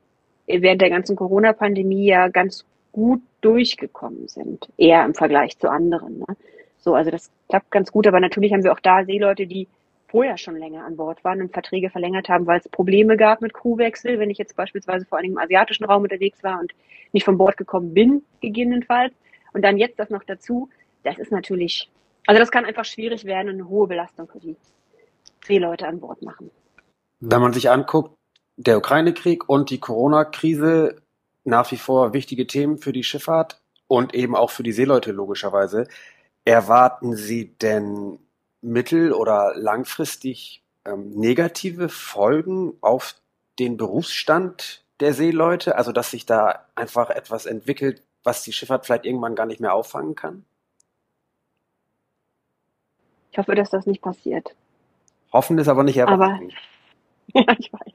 während 0.49 0.83
der 0.83 0.91
ganzen 0.91 1.15
Corona-Pandemie 1.15 2.07
ja 2.07 2.27
ganz 2.27 2.65
gut 2.91 3.23
durchgekommen 3.41 4.27
sind, 4.27 4.69
eher 4.77 5.05
im 5.05 5.15
Vergleich 5.15 5.59
zu 5.59 5.71
anderen. 5.71 6.19
Ne? 6.19 6.37
So, 6.79 6.97
also 6.97 7.13
das 7.13 7.31
klappt 7.49 7.71
ganz 7.71 7.93
gut, 7.93 8.09
aber 8.09 8.19
natürlich 8.19 8.53
haben 8.53 8.65
wir 8.65 8.73
auch 8.73 8.81
da 8.81 9.05
Seeleute, 9.05 9.47
die 9.47 9.69
vorher 10.13 10.37
schon 10.37 10.57
länger 10.57 10.85
an 10.85 10.97
Bord 10.97 11.25
waren 11.25 11.41
und 11.41 11.53
Verträge 11.53 11.89
verlängert 11.89 12.29
haben, 12.29 12.47
weil 12.47 12.61
es 12.61 12.69
Probleme 12.69 13.17
gab 13.17 13.41
mit 13.41 13.55
Crewwechsel, 13.55 14.19
wenn 14.19 14.29
ich 14.31 14.37
jetzt 14.37 14.55
beispielsweise 14.55 15.07
vor 15.07 15.19
allem 15.19 15.33
im 15.33 15.39
asiatischen 15.39 15.85
Raum 15.85 16.03
unterwegs 16.03 16.45
war 16.45 16.61
und 16.61 16.73
nicht 17.13 17.25
von 17.25 17.39
Bord 17.39 17.57
gekommen 17.57 17.95
bin, 17.95 18.23
gegebenenfalls. 18.43 19.15
Und 19.55 19.63
dann 19.63 19.79
jetzt 19.79 19.99
das 19.99 20.11
noch 20.11 20.23
dazu, 20.23 20.69
das 21.03 21.19
ist 21.19 21.33
natürlich, 21.33 21.91
also 22.27 22.39
das 22.39 22.51
kann 22.51 22.67
einfach 22.67 22.85
schwierig 22.85 23.25
werden 23.25 23.49
und 23.49 23.55
eine 23.55 23.69
hohe 23.69 23.89
Belastung 23.89 24.29
für 24.29 24.39
die 24.39 24.57
Seeleute 25.47 25.89
an 25.89 25.99
Bord 25.99 26.23
machen. 26.23 26.51
Wenn 27.21 27.41
man 27.41 27.55
sich 27.55 27.71
anguckt, 27.71 28.15
der 28.57 28.77
Ukraine-Krieg 28.77 29.49
und 29.49 29.71
die 29.71 29.81
Corona-Krise 29.81 31.01
nach 31.45 31.73
wie 31.73 31.77
vor 31.79 32.13
wichtige 32.13 32.47
Themen 32.47 32.79
für 32.79 32.93
die 32.93 33.03
Schifffahrt 33.03 33.63
und 33.89 34.15
eben 34.15 34.37
auch 34.37 34.51
für 34.51 34.63
die 34.63 34.73
Seeleute 34.73 35.11
logischerweise. 35.11 35.89
Erwarten 36.45 37.17
Sie 37.17 37.55
denn 37.57 38.19
mittel- 38.63 39.13
oder 39.13 39.53
langfristig 39.57 40.63
ähm, 40.85 41.11
negative 41.11 41.89
Folgen 41.89 42.75
auf 42.81 43.17
den 43.59 43.77
Berufsstand 43.77 44.85
der 45.01 45.13
Seeleute? 45.13 45.77
Also 45.77 45.93
dass 45.93 46.11
sich 46.11 46.25
da 46.25 46.67
einfach 46.75 47.11
etwas 47.11 47.47
entwickelt, 47.47 48.03
was 48.25 48.43
die 48.45 48.53
Schifffahrt 48.53 48.87
vielleicht 48.87 49.05
irgendwann 49.05 49.35
gar 49.35 49.47
nicht 49.47 49.61
mehr 49.61 49.75
auffangen 49.75 50.15
kann? 50.15 50.45
Ich 53.33 53.39
hoffe, 53.39 53.55
dass 53.55 53.71
das 53.71 53.87
nicht 53.87 54.03
passiert. 54.03 54.55
Hoffen 55.33 55.59
ist 55.59 55.69
aber 55.69 55.83
nicht 55.83 55.97
erwarten. 55.97 56.53
Aber, 57.35 57.45
ja, 57.47 57.57
ich 57.59 57.73
weiß. 57.73 57.95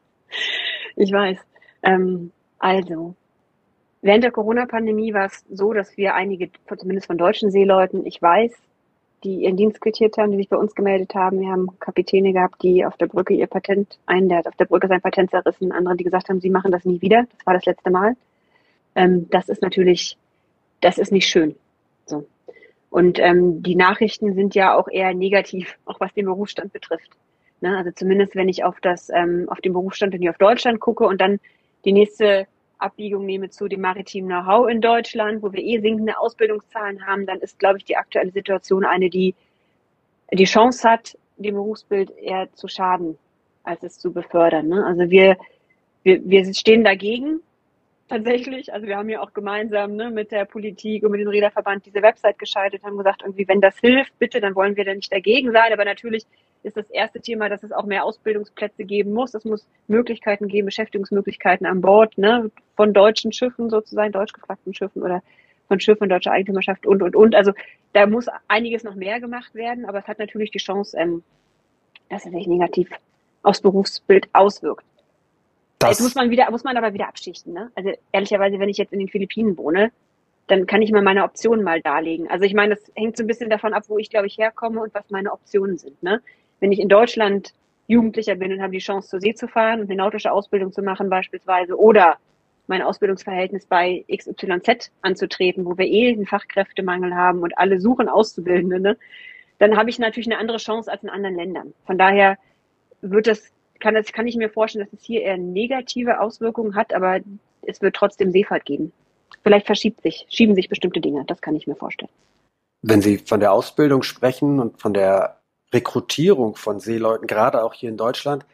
Ich 0.95 1.11
weiß. 1.11 1.37
Ähm, 1.83 2.31
also, 2.57 3.15
während 4.01 4.23
der 4.23 4.31
Corona-Pandemie 4.31 5.13
war 5.13 5.25
es 5.25 5.45
so, 5.51 5.73
dass 5.73 5.95
wir 5.95 6.15
einige, 6.15 6.49
zumindest 6.75 7.05
von 7.07 7.19
deutschen 7.19 7.51
Seeleuten, 7.51 8.05
ich 8.05 8.19
weiß, 8.19 8.51
die 9.23 9.43
ihren 9.43 9.57
Dienst 9.57 9.81
quittiert 9.81 10.17
haben, 10.17 10.31
die 10.31 10.37
sich 10.37 10.49
bei 10.49 10.57
uns 10.57 10.75
gemeldet 10.75 11.15
haben. 11.15 11.39
Wir 11.39 11.49
haben 11.49 11.79
Kapitäne 11.79 12.33
gehabt, 12.33 12.61
die 12.61 12.85
auf 12.85 12.97
der 12.97 13.07
Brücke 13.07 13.33
ihr 13.33 13.47
Patent, 13.47 13.97
einen, 14.05 14.29
der 14.29 14.39
hat 14.39 14.47
auf 14.47 14.55
der 14.55 14.65
Brücke 14.65 14.87
sein 14.87 15.01
Patent 15.01 15.31
zerrissen, 15.31 15.71
andere, 15.71 15.95
die 15.95 16.03
gesagt 16.03 16.29
haben, 16.29 16.39
sie 16.39 16.49
machen 16.49 16.71
das 16.71 16.85
nie 16.85 17.01
wieder. 17.01 17.25
Das 17.35 17.45
war 17.45 17.53
das 17.53 17.65
letzte 17.65 17.89
Mal. 17.89 18.15
Ähm, 18.95 19.27
das 19.29 19.49
ist 19.49 19.61
natürlich, 19.61 20.17
das 20.81 20.97
ist 20.97 21.11
nicht 21.11 21.27
schön. 21.27 21.55
So. 22.05 22.25
Und 22.89 23.19
ähm, 23.19 23.63
die 23.63 23.75
Nachrichten 23.75 24.33
sind 24.33 24.55
ja 24.55 24.75
auch 24.75 24.87
eher 24.87 25.13
negativ, 25.13 25.77
auch 25.85 25.99
was 25.99 26.13
den 26.13 26.25
Berufsstand 26.25 26.73
betrifft. 26.73 27.09
Ne? 27.61 27.75
Also 27.77 27.91
zumindest, 27.91 28.35
wenn 28.35 28.49
ich 28.49 28.63
auf 28.63 28.79
das, 28.81 29.09
ähm, 29.09 29.47
auf 29.49 29.61
den 29.61 29.73
Berufsstand 29.73 30.13
und 30.13 30.21
hier 30.21 30.31
auf 30.31 30.37
Deutschland 30.37 30.79
gucke 30.79 31.05
und 31.05 31.19
dann 31.21 31.39
die 31.85 31.93
nächste 31.93 32.47
Abbiegung 32.79 33.25
nehme 33.25 33.49
zu 33.49 33.67
dem 33.67 33.81
maritimen 33.81 34.29
Know-how 34.29 34.69
in 34.69 34.81
Deutschland, 34.81 35.41
wo 35.41 35.51
wir 35.51 35.63
eh 35.63 35.79
sinkende 35.79 36.17
Ausbildungszahlen 36.19 37.05
haben, 37.05 37.25
dann 37.25 37.39
ist, 37.39 37.59
glaube 37.59 37.79
ich, 37.79 37.85
die 37.85 37.97
aktuelle 37.97 38.31
Situation 38.31 38.85
eine, 38.85 39.09
die 39.09 39.35
die 40.31 40.45
Chance 40.45 40.89
hat, 40.89 41.17
dem 41.37 41.55
Berufsbild 41.55 42.11
eher 42.17 42.51
zu 42.53 42.67
schaden, 42.67 43.17
als 43.63 43.83
es 43.83 43.99
zu 43.99 44.11
befördern. 44.11 44.67
Ne? 44.67 44.85
Also 44.85 45.09
wir, 45.09 45.37
wir, 46.03 46.21
wir 46.23 46.53
stehen 46.53 46.83
dagegen 46.83 47.41
tatsächlich. 48.07 48.73
Also 48.73 48.87
wir 48.87 48.97
haben 48.97 49.09
ja 49.09 49.21
auch 49.21 49.33
gemeinsam 49.33 49.95
ne, 49.95 50.09
mit 50.09 50.31
der 50.31 50.45
Politik 50.45 51.03
und 51.03 51.11
mit 51.11 51.21
dem 51.21 51.27
Räderverband 51.27 51.85
diese 51.85 52.01
Website 52.01 52.39
geschaltet, 52.39 52.83
haben 52.83 52.97
gesagt, 52.97 53.21
irgendwie, 53.23 53.47
wenn 53.47 53.61
das 53.61 53.77
hilft, 53.79 54.17
bitte, 54.19 54.39
dann 54.41 54.55
wollen 54.55 54.75
wir 54.75 54.85
da 54.85 54.93
nicht 54.93 55.11
dagegen 55.11 55.51
sein. 55.51 55.73
Aber 55.73 55.85
natürlich 55.85 56.25
ist 56.63 56.77
das 56.77 56.89
erste 56.89 57.21
Thema, 57.21 57.49
dass 57.49 57.63
es 57.63 57.71
auch 57.71 57.85
mehr 57.85 58.03
Ausbildungsplätze 58.03 58.83
geben 58.85 59.13
muss. 59.13 59.33
Es 59.33 59.45
muss 59.45 59.67
Möglichkeiten 59.87 60.47
geben, 60.47 60.65
Beschäftigungsmöglichkeiten 60.65 61.65
an 61.65 61.81
Bord, 61.81 62.17
ne, 62.17 62.51
von 62.75 62.93
deutschen 62.93 63.31
Schiffen 63.31 63.69
sozusagen, 63.69 64.11
deutsch 64.11 64.33
gefragten 64.33 64.73
Schiffen 64.73 65.03
oder 65.03 65.21
von 65.67 65.79
Schiffen 65.79 66.09
deutscher 66.09 66.31
Eigentümerschaft 66.31 66.85
und, 66.85 67.01
und, 67.01 67.15
und. 67.15 67.35
Also 67.35 67.51
da 67.93 68.05
muss 68.07 68.27
einiges 68.47 68.83
noch 68.83 68.95
mehr 68.95 69.19
gemacht 69.19 69.53
werden, 69.53 69.85
aber 69.85 69.99
es 69.99 70.07
hat 70.07 70.19
natürlich 70.19 70.51
die 70.51 70.59
Chance, 70.59 70.97
ähm, 70.97 71.23
dass 72.09 72.25
es 72.25 72.31
sich 72.31 72.47
negativ 72.47 72.89
aufs 73.43 73.61
Berufsbild 73.61 74.29
auswirkt. 74.33 74.85
Das 75.79 75.91
jetzt 75.91 76.01
muss 76.01 76.15
man 76.15 76.29
wieder, 76.29 76.49
muss 76.51 76.63
man 76.63 76.77
aber 76.77 76.93
wieder 76.93 77.07
abschichten. 77.07 77.53
Ne? 77.53 77.71
Also 77.75 77.91
ehrlicherweise, 78.11 78.59
wenn 78.59 78.69
ich 78.69 78.77
jetzt 78.77 78.93
in 78.93 78.99
den 78.99 79.09
Philippinen 79.09 79.57
wohne, 79.57 79.91
dann 80.47 80.65
kann 80.65 80.81
ich 80.81 80.91
mal 80.91 81.01
meine 81.01 81.23
Optionen 81.23 81.63
mal 81.63 81.81
darlegen. 81.81 82.29
Also 82.29 82.45
ich 82.45 82.53
meine, 82.53 82.75
das 82.75 82.91
hängt 82.95 83.17
so 83.17 83.23
ein 83.23 83.27
bisschen 83.27 83.49
davon 83.49 83.73
ab, 83.73 83.83
wo 83.87 83.97
ich, 83.97 84.09
glaube 84.09 84.27
ich, 84.27 84.37
herkomme 84.37 84.81
und 84.81 84.93
was 84.93 85.09
meine 85.09 85.31
Optionen 85.31 85.77
sind. 85.77 86.01
Ne? 86.01 86.21
Wenn 86.59 86.71
ich 86.71 86.79
in 86.79 86.89
Deutschland 86.89 87.53
Jugendlicher 87.87 88.35
bin 88.35 88.51
und 88.51 88.61
habe 88.61 88.73
die 88.73 88.79
Chance, 88.79 89.09
zur 89.09 89.19
See 89.21 89.33
zu 89.33 89.47
fahren 89.47 89.79
und 89.81 89.89
eine 89.89 89.97
nautische 89.97 90.31
Ausbildung 90.31 90.71
zu 90.71 90.81
machen 90.81 91.09
beispielsweise 91.09 91.77
oder 91.77 92.17
mein 92.67 92.81
Ausbildungsverhältnis 92.81 93.65
bei 93.65 94.03
XYZ 94.13 94.91
anzutreten, 95.01 95.65
wo 95.65 95.77
wir 95.77 95.85
eh 95.85 96.11
einen 96.11 96.25
Fachkräftemangel 96.25 97.15
haben 97.15 97.39
und 97.39 97.57
alle 97.57 97.79
suchen 97.79 98.09
Auszubildende, 98.09 98.79
ne? 98.79 98.97
dann 99.59 99.77
habe 99.77 99.89
ich 99.89 99.99
natürlich 99.99 100.27
eine 100.27 100.37
andere 100.37 100.57
Chance 100.57 100.91
als 100.91 101.01
in 101.03 101.09
anderen 101.09 101.35
Ländern. 101.35 101.73
Von 101.85 101.97
daher 101.97 102.37
wird 103.01 103.27
das, 103.27 103.51
kann, 103.79 103.95
das, 103.95 104.11
kann 104.11 104.27
ich 104.27 104.35
mir 104.35 104.49
vorstellen, 104.49 104.85
dass 104.85 104.99
es 104.99 105.05
hier 105.05 105.21
eher 105.21 105.37
negative 105.37 106.19
Auswirkungen 106.19 106.75
hat, 106.75 106.93
aber 106.93 107.19
es 107.61 107.81
wird 107.81 107.95
trotzdem 107.95 108.31
Seefahrt 108.31 108.65
geben. 108.65 108.91
Vielleicht 109.43 109.65
verschiebt 109.65 110.01
sich, 110.01 110.25
schieben 110.29 110.55
sich 110.55 110.69
bestimmte 110.69 111.01
Dinge, 111.01 111.23
das 111.25 111.41
kann 111.41 111.55
ich 111.55 111.67
mir 111.67 111.75
vorstellen. 111.75 112.11
Wenn 112.81 113.01
Sie 113.01 113.17
von 113.17 113.39
der 113.39 113.51
Ausbildung 113.51 114.03
sprechen 114.03 114.59
und 114.59 114.79
von 114.79 114.93
der 114.93 115.41
Rekrutierung 115.73 116.55
von 116.55 116.79
Seeleuten, 116.79 117.27
gerade 117.27 117.63
auch 117.63 117.73
hier 117.73 117.89
in 117.89 117.97
Deutschland, 117.97 118.45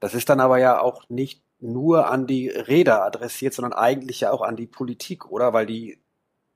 das 0.00 0.14
ist 0.14 0.28
dann 0.28 0.40
aber 0.40 0.58
ja 0.58 0.80
auch 0.80 1.08
nicht 1.08 1.42
nur 1.60 2.10
an 2.10 2.26
die 2.26 2.48
Räder 2.48 3.04
adressiert, 3.04 3.54
sondern 3.54 3.72
eigentlich 3.72 4.20
ja 4.20 4.32
auch 4.32 4.40
an 4.40 4.56
die 4.56 4.66
Politik, 4.66 5.30
oder? 5.30 5.52
Weil 5.52 5.66
die 5.66 5.98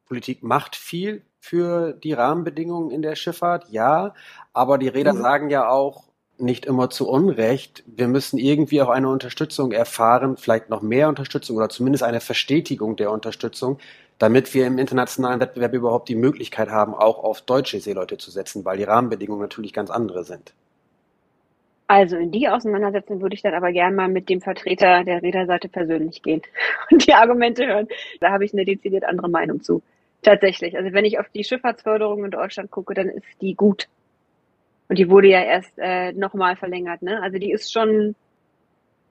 Politik 0.06 0.42
macht 0.42 0.76
viel 0.76 1.23
für 1.40 1.92
die 1.92 2.12
Rahmenbedingungen 2.12 2.90
in 2.90 3.02
der 3.02 3.16
Schifffahrt, 3.16 3.68
ja, 3.71 4.14
aber 4.52 4.78
die 4.78 4.88
Räder 4.88 5.12
mhm. 5.12 5.23
sagen 5.23 5.50
ja 5.50 5.68
auch 5.68 6.04
nicht 6.38 6.67
immer 6.67 6.91
zu 6.91 7.09
Unrecht, 7.09 7.85
wir 7.87 8.09
müssen 8.09 8.38
irgendwie 8.38 8.83
auch 8.83 8.88
eine 8.88 9.09
Unterstützung 9.09 9.73
erfahren, 9.73 10.37
vielleicht 10.37 10.69
noch 10.69 10.83
mehr 10.83 11.09
Unterstützung 11.09 11.57
oder 11.57 11.69
zumindest 11.69 12.03
eine 12.03 12.21
Verstetigung 12.21 12.97
der 12.97 13.11
Unterstützung, 13.11 13.79
damit 14.19 14.53
wir 14.55 14.67
im 14.67 14.79
internationalen 14.79 15.41
Wettbewerb 15.41 15.73
überhaupt 15.75 16.09
die 16.09 16.17
Möglichkeit 16.17 16.71
haben, 16.71 16.95
auch 16.95 17.23
auf 17.23 17.43
deutsche 17.43 17.81
Seeleute 17.81 18.19
zu 18.19 18.31
setzen, 18.31 18.64
weil 18.64 18.79
die 18.79 18.85
Rahmenbedingungen 18.85 19.43
natürlich 19.43 19.73
ganz 19.73 19.91
andere 19.91 20.25
sind. 20.25 20.53
Also 21.87 22.17
in 22.17 22.31
die 22.31 22.49
Auseinandersetzung 22.49 23.21
würde 23.21 23.35
ich 23.35 23.43
dann 23.43 23.55
aber 23.55 23.71
gern 23.71 23.95
mal 23.95 24.09
mit 24.09 24.29
dem 24.29 24.41
Vertreter 24.41 25.05
der 25.05 25.23
Räderseite 25.23 25.69
persönlich 25.69 26.23
gehen 26.23 26.43
und 26.91 27.07
die 27.07 27.12
Argumente 27.12 27.67
hören. 27.67 27.88
Da 28.21 28.31
habe 28.31 28.45
ich 28.45 28.53
eine 28.53 28.64
dezidiert 28.64 29.05
andere 29.05 29.29
Meinung 29.29 29.62
zu. 29.62 29.83
Tatsächlich. 30.23 30.76
Also 30.76 30.93
wenn 30.95 31.05
ich 31.05 31.19
auf 31.19 31.29
die 31.29 31.45
Schifffahrtsförderung 31.45 32.25
in 32.25 32.31
Deutschland 32.31 32.71
gucke, 32.71 32.95
dann 32.95 33.09
ist 33.09 33.26
die 33.43 33.55
gut. 33.55 33.88
Und 34.88 34.99
die 34.99 35.09
wurde 35.09 35.29
ja 35.29 35.43
erst 35.43 35.73
äh, 35.79 36.12
nochmal 36.12 36.57
verlängert. 36.57 37.03
Ne? 37.03 37.23
Also 37.23 37.38
die 37.38 37.50
ist 37.50 37.73
schon, 37.73 38.14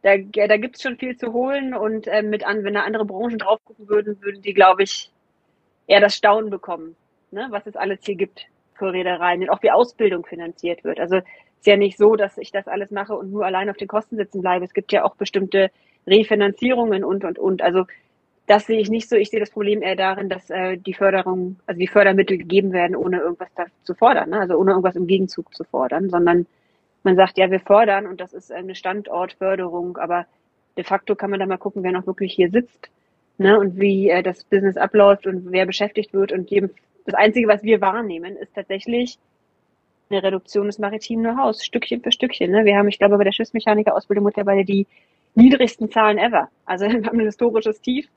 da, 0.01 0.17
da 0.17 0.57
gibt 0.57 0.75
es 0.75 0.81
schon 0.81 0.97
viel 0.97 1.17
zu 1.17 1.33
holen 1.33 1.73
und 1.73 2.07
äh, 2.07 2.21
mit 2.21 2.45
an, 2.45 2.63
wenn 2.63 2.75
da 2.75 2.81
andere 2.81 3.05
Branchen 3.05 3.37
drauf 3.37 3.59
gucken 3.65 3.89
würden, 3.89 4.21
würden 4.21 4.41
die, 4.41 4.53
glaube 4.53 4.83
ich, 4.83 5.11
eher 5.87 5.99
das 5.99 6.15
Staunen 6.15 6.49
bekommen, 6.49 6.95
ne? 7.31 7.47
was 7.49 7.65
es 7.67 7.75
alles 7.75 7.99
hier 8.03 8.15
gibt 8.15 8.45
für 8.75 8.93
Reedereien 8.93 9.41
und 9.41 9.49
auch 9.49 9.61
wie 9.63 9.71
Ausbildung 9.71 10.25
finanziert 10.25 10.83
wird. 10.83 10.99
Also 10.99 11.17
ist 11.17 11.67
ja 11.67 11.77
nicht 11.77 11.97
so, 11.97 12.15
dass 12.15 12.37
ich 12.37 12.51
das 12.51 12.67
alles 12.67 12.91
mache 12.91 13.15
und 13.15 13.31
nur 13.31 13.45
allein 13.45 13.69
auf 13.69 13.77
den 13.77 13.87
Kosten 13.87 14.17
sitzen 14.17 14.41
bleibe. 14.41 14.65
Es 14.65 14.73
gibt 14.73 14.91
ja 14.91 15.05
auch 15.05 15.15
bestimmte 15.15 15.71
Refinanzierungen 16.05 17.03
und, 17.03 17.23
und, 17.23 17.39
und. 17.39 17.61
Also 17.61 17.85
das 18.45 18.65
sehe 18.65 18.79
ich 18.79 18.89
nicht 18.89 19.09
so. 19.09 19.15
Ich 19.15 19.29
sehe 19.29 19.39
das 19.39 19.51
Problem 19.51 19.81
eher 19.81 19.95
darin, 19.95 20.29
dass 20.29 20.49
äh, 20.49 20.77
die 20.77 20.93
Förderung, 20.93 21.57
also 21.65 21.79
die 21.79 21.87
Fördermittel 21.87 22.37
gegeben 22.37 22.73
werden, 22.73 22.95
ohne 22.95 23.19
irgendwas 23.19 23.53
da 23.55 23.65
zu 23.83 23.93
fordern, 23.95 24.31
ne? 24.31 24.39
also 24.39 24.55
ohne 24.55 24.71
irgendwas 24.71 24.95
im 24.95 25.07
Gegenzug 25.07 25.53
zu 25.55 25.63
fordern, 25.63 26.09
sondern 26.09 26.45
man 27.03 27.15
sagt, 27.15 27.37
ja, 27.37 27.49
wir 27.51 27.59
fordern 27.59 28.05
und 28.05 28.19
das 28.19 28.33
ist 28.33 28.51
eine 28.51 28.75
Standortförderung, 28.75 29.97
aber 29.97 30.25
de 30.77 30.83
facto 30.83 31.15
kann 31.15 31.29
man 31.29 31.39
da 31.39 31.45
mal 31.45 31.57
gucken, 31.57 31.83
wer 31.83 31.91
noch 31.91 32.07
wirklich 32.07 32.33
hier 32.33 32.49
sitzt 32.49 32.89
ne? 33.37 33.57
und 33.57 33.79
wie 33.79 34.09
äh, 34.09 34.23
das 34.23 34.43
Business 34.43 34.75
abläuft 34.75 35.25
und 35.25 35.51
wer 35.51 35.65
beschäftigt 35.65 36.13
wird. 36.13 36.31
Und 36.33 36.49
jedem, 36.49 36.71
das 37.05 37.15
Einzige, 37.15 37.47
was 37.47 37.63
wir 37.63 37.79
wahrnehmen, 37.79 38.35
ist 38.35 38.55
tatsächlich 38.55 39.19
eine 40.09 40.21
Reduktion 40.21 40.67
des 40.67 40.79
maritimen 40.79 41.23
Know-hows, 41.23 41.63
Stückchen 41.63 42.01
für 42.01 42.11
Stückchen. 42.11 42.51
Ne? 42.51 42.65
Wir 42.65 42.77
haben, 42.77 42.89
ich 42.89 42.99
glaube, 42.99 43.17
bei 43.17 43.23
der 43.23 43.31
Schiffsmechaniker-Ausbildung 43.31 44.25
mittlerweile 44.25 44.65
die 44.65 44.85
niedrigsten 45.35 45.89
Zahlen 45.89 46.17
ever. 46.17 46.49
Also 46.65 46.85
wir 46.89 47.05
haben 47.05 47.19
ein 47.19 47.25
historisches 47.25 47.79
Tief 47.79 48.09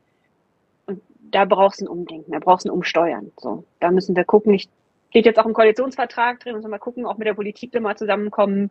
da 1.30 1.44
brauchst 1.44 1.80
du 1.80 1.84
ein 1.84 1.88
Umdenken, 1.88 2.32
da 2.32 2.38
brauchst 2.38 2.64
du 2.64 2.70
ein 2.70 2.74
Umsteuern. 2.74 3.32
So, 3.38 3.64
da 3.80 3.90
müssen 3.90 4.16
wir 4.16 4.24
gucken. 4.24 4.54
Ich 4.54 4.68
steht 5.10 5.24
jetzt 5.24 5.38
auch 5.38 5.46
im 5.46 5.54
Koalitionsvertrag 5.54 6.40
drin, 6.40 6.54
müssen 6.54 6.66
wir 6.66 6.70
mal 6.70 6.78
gucken, 6.78 7.06
auch 7.06 7.16
mit 7.16 7.26
der 7.26 7.34
Politik 7.34 7.72
da 7.72 7.80
mal 7.80 7.96
zusammenkommen, 7.96 8.70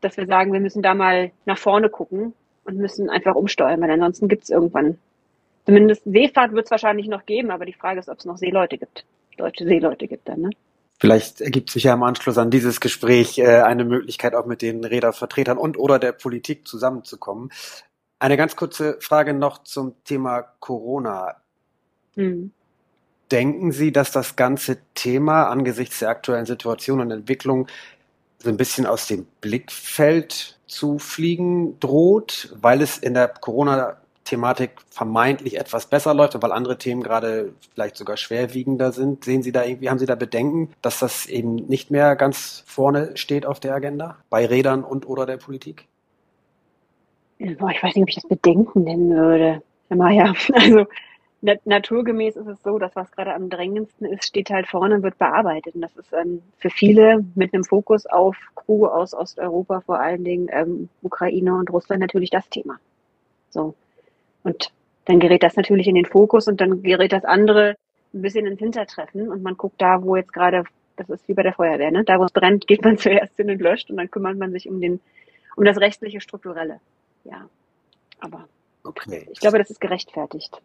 dass 0.00 0.16
wir 0.16 0.26
sagen, 0.26 0.52
wir 0.52 0.58
müssen 0.58 0.82
da 0.82 0.94
mal 0.94 1.30
nach 1.44 1.58
vorne 1.58 1.88
gucken 1.88 2.34
und 2.64 2.78
müssen 2.78 3.08
einfach 3.08 3.36
umsteuern, 3.36 3.80
weil 3.80 3.90
ansonsten 3.90 4.26
gibt 4.26 4.44
es 4.44 4.50
irgendwann, 4.50 4.98
zumindest 5.64 6.02
Seefahrt 6.04 6.52
wird 6.52 6.64
es 6.64 6.70
wahrscheinlich 6.72 7.06
noch 7.06 7.26
geben, 7.26 7.52
aber 7.52 7.64
die 7.64 7.72
Frage 7.72 8.00
ist, 8.00 8.08
ob 8.08 8.18
es 8.18 8.24
noch 8.24 8.38
Seeleute 8.38 8.76
gibt, 8.76 9.04
deutsche 9.36 9.64
Seeleute 9.64 10.08
gibt 10.08 10.28
dann, 10.28 10.40
ne? 10.40 10.50
Vielleicht 10.98 11.40
ergibt 11.40 11.70
sich 11.70 11.84
ja 11.84 11.94
im 11.94 12.02
Anschluss 12.04 12.38
an 12.38 12.50
dieses 12.50 12.80
Gespräch 12.80 13.38
äh, 13.38 13.62
eine 13.62 13.84
Möglichkeit, 13.84 14.36
auch 14.36 14.46
mit 14.46 14.62
den 14.62 14.84
Rädervertretern 14.84 15.58
und 15.58 15.76
oder 15.76 15.98
der 15.98 16.12
Politik 16.12 16.68
zusammenzukommen. 16.68 17.50
Eine 18.20 18.36
ganz 18.36 18.54
kurze 18.54 18.98
Frage 19.00 19.34
noch 19.34 19.64
zum 19.64 19.96
Thema 20.04 20.42
Corona. 20.60 21.41
Mhm. 22.16 22.52
Denken 23.30 23.72
Sie, 23.72 23.92
dass 23.92 24.12
das 24.12 24.36
ganze 24.36 24.78
Thema 24.94 25.48
angesichts 25.48 26.00
der 26.00 26.10
aktuellen 26.10 26.44
Situation 26.44 27.00
und 27.00 27.10
Entwicklung 27.10 27.66
so 28.38 28.50
ein 28.50 28.56
bisschen 28.56 28.86
aus 28.86 29.06
dem 29.06 29.26
Blickfeld 29.40 30.58
zu 30.66 30.98
fliegen 30.98 31.78
droht, 31.80 32.54
weil 32.60 32.82
es 32.82 32.98
in 32.98 33.14
der 33.14 33.28
Corona-Thematik 33.28 34.72
vermeintlich 34.90 35.58
etwas 35.58 35.86
besser 35.86 36.12
läuft 36.12 36.34
und 36.34 36.42
weil 36.42 36.52
andere 36.52 36.76
Themen 36.76 37.02
gerade 37.02 37.52
vielleicht 37.72 37.96
sogar 37.96 38.16
schwerwiegender 38.16 38.92
sind? 38.92 39.24
Sehen 39.24 39.42
Sie 39.42 39.52
da 39.52 39.64
irgendwie, 39.64 39.88
haben 39.88 39.98
Sie 39.98 40.06
da 40.06 40.14
Bedenken, 40.14 40.70
dass 40.82 40.98
das 40.98 41.26
eben 41.26 41.54
nicht 41.54 41.90
mehr 41.90 42.16
ganz 42.16 42.64
vorne 42.66 43.16
steht 43.16 43.46
auf 43.46 43.60
der 43.60 43.74
Agenda 43.74 44.18
bei 44.28 44.44
Rädern 44.44 44.84
und 44.84 45.08
oder 45.08 45.24
der 45.24 45.36
Politik? 45.36 45.86
Ich 47.38 47.60
weiß 47.60 47.94
nicht, 47.94 48.02
ob 48.02 48.08
ich 48.08 48.14
das 48.16 48.28
Bedenken 48.28 48.84
nennen 48.84 49.10
würde. 49.14 49.62
Ja, 49.90 50.34
also 50.54 50.86
naturgemäß 51.42 52.36
ist 52.36 52.46
es 52.46 52.62
so, 52.62 52.78
dass 52.78 52.94
was 52.94 53.10
gerade 53.10 53.34
am 53.34 53.50
drängendsten 53.50 54.06
ist, 54.06 54.24
steht 54.24 54.50
halt 54.50 54.68
vorne 54.68 54.94
und 54.94 55.02
wird 55.02 55.18
bearbeitet. 55.18 55.74
Und 55.74 55.80
das 55.80 55.96
ist 55.96 56.12
ähm, 56.12 56.42
für 56.58 56.70
viele 56.70 57.24
mit 57.34 57.52
einem 57.52 57.64
Fokus 57.64 58.06
auf 58.06 58.36
Crew 58.54 58.86
aus 58.86 59.12
Osteuropa, 59.12 59.80
vor 59.80 59.98
allen 59.98 60.24
Dingen 60.24 60.48
ähm, 60.52 60.88
Ukraine 61.02 61.54
und 61.54 61.70
Russland 61.70 62.00
natürlich 62.00 62.30
das 62.30 62.48
Thema. 62.48 62.78
So. 63.50 63.74
Und 64.44 64.72
dann 65.06 65.18
gerät 65.18 65.42
das 65.42 65.56
natürlich 65.56 65.88
in 65.88 65.96
den 65.96 66.06
Fokus 66.06 66.46
und 66.46 66.60
dann 66.60 66.82
gerät 66.82 67.12
das 67.12 67.24
andere 67.24 67.76
ein 68.14 68.22
bisschen 68.22 68.46
ins 68.46 68.60
Hintertreffen 68.60 69.28
und 69.28 69.42
man 69.42 69.56
guckt 69.56 69.80
da, 69.80 70.02
wo 70.02 70.16
jetzt 70.16 70.32
gerade, 70.32 70.64
das 70.96 71.08
ist 71.08 71.26
wie 71.28 71.34
bei 71.34 71.42
der 71.42 71.54
Feuerwehr, 71.54 71.90
ne? 71.90 72.04
Da 72.04 72.20
wo 72.20 72.24
es 72.24 72.32
brennt, 72.32 72.66
geht 72.66 72.84
man 72.84 72.98
zuerst 72.98 73.36
hin 73.36 73.50
und 73.50 73.60
löscht 73.60 73.90
und 73.90 73.96
dann 73.96 74.10
kümmert 74.10 74.36
man 74.36 74.52
sich 74.52 74.68
um 74.68 74.80
den, 74.80 75.00
um 75.56 75.64
das 75.64 75.78
rechtliche 75.78 76.20
Strukturelle. 76.20 76.80
Ja. 77.24 77.48
Aber 78.20 78.46
okay. 78.84 79.26
ich 79.32 79.40
glaube, 79.40 79.58
das 79.58 79.70
ist 79.70 79.80
gerechtfertigt. 79.80 80.56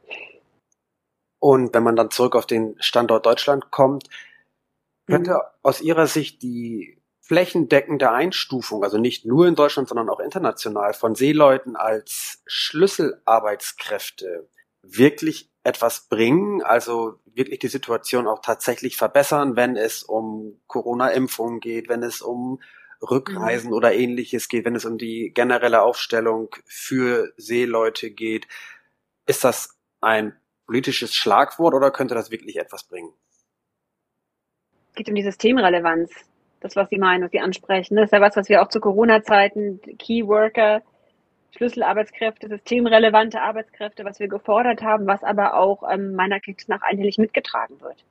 Und 1.40 1.74
wenn 1.74 1.84
man 1.84 1.96
dann 1.96 2.12
zurück 2.12 2.36
auf 2.36 2.46
den 2.46 2.76
Standort 2.80 3.26
Deutschland 3.26 3.72
kommt, 3.72 4.10
könnte 5.06 5.32
mhm. 5.32 5.40
aus 5.64 5.82
Ihrer 5.82 6.08
Sicht 6.08 6.42
die 6.42 6.98
flächendeckende 7.22 8.12
Einstufung, 8.12 8.84
also 8.84 8.98
nicht 8.98 9.26
nur 9.26 9.48
in 9.48 9.56
Deutschland, 9.56 9.90
sondern 9.90 10.10
auch 10.10 10.20
international 10.20 10.94
von 10.94 11.14
Seeleuten 11.14 11.76
als 11.76 12.42
Schlüsselarbeitskräfte 12.46 14.48
wirklich 14.82 15.50
etwas 15.64 16.08
bringen, 16.08 16.64
also 16.64 17.20
wirklich 17.26 17.60
die 17.60 17.68
Situation 17.68 18.28
auch 18.28 18.42
tatsächlich 18.42 18.96
verbessern, 18.96 19.58
wenn 19.58 19.76
es 19.76 20.04
um 20.04 20.62
Corona-Impfungen 20.68 21.60
geht, 21.60 21.90
wenn 21.90 22.04
es 22.04 22.22
um 22.22 22.62
Rückreisen 23.02 23.72
mhm. 23.72 23.76
oder 23.76 23.94
ähnliches 23.94 24.48
geht, 24.48 24.64
wenn 24.64 24.76
es 24.76 24.86
um 24.86 24.98
die 24.98 25.34
generelle 25.34 25.82
Aufstellung 25.82 26.56
für 26.66 27.34
Seeleute 27.36 28.12
geht. 28.12 28.48
Ist 29.26 29.44
das 29.44 29.78
ein 30.00 30.34
politisches 30.68 31.16
Schlagwort 31.16 31.74
oder 31.74 31.90
könnte 31.90 32.14
das 32.14 32.30
wirklich 32.30 32.58
etwas 32.58 32.84
bringen? 32.84 33.12
Es 34.90 34.96
geht 34.96 35.10
um 35.10 35.16
die 35.16 35.24
Systemrelevanz. 35.24 36.12
Das, 36.60 36.76
was 36.76 36.90
Sie 36.90 36.98
meinen, 36.98 37.24
was 37.24 37.32
Sie 37.32 37.40
ansprechen. 37.40 37.96
Das 37.96 38.06
ist 38.06 38.12
ja 38.12 38.22
was, 38.22 38.36
was 38.36 38.50
wir 38.50 38.62
auch 38.62 38.70
zu 38.70 38.80
Corona-Zeiten, 38.80 39.80
Key 40.00 40.26
Worker, 40.26 40.82
Schlüsselarbeitskräfte, 41.56 42.48
systemrelevante 42.50 43.42
Arbeitskräfte, 43.42 44.04
was 44.06 44.20
wir 44.20 44.28
gefordert 44.28 44.82
haben, 44.82 45.06
was 45.08 45.24
aber 45.24 45.56
auch 45.56 45.84
ähm, 45.90 46.16
meiner 46.16 46.40
Kritik 46.40 46.68
nach 46.68 46.82
einhellig 46.82 47.18
mitgetragen 47.18 47.80
wird. 47.82 48.04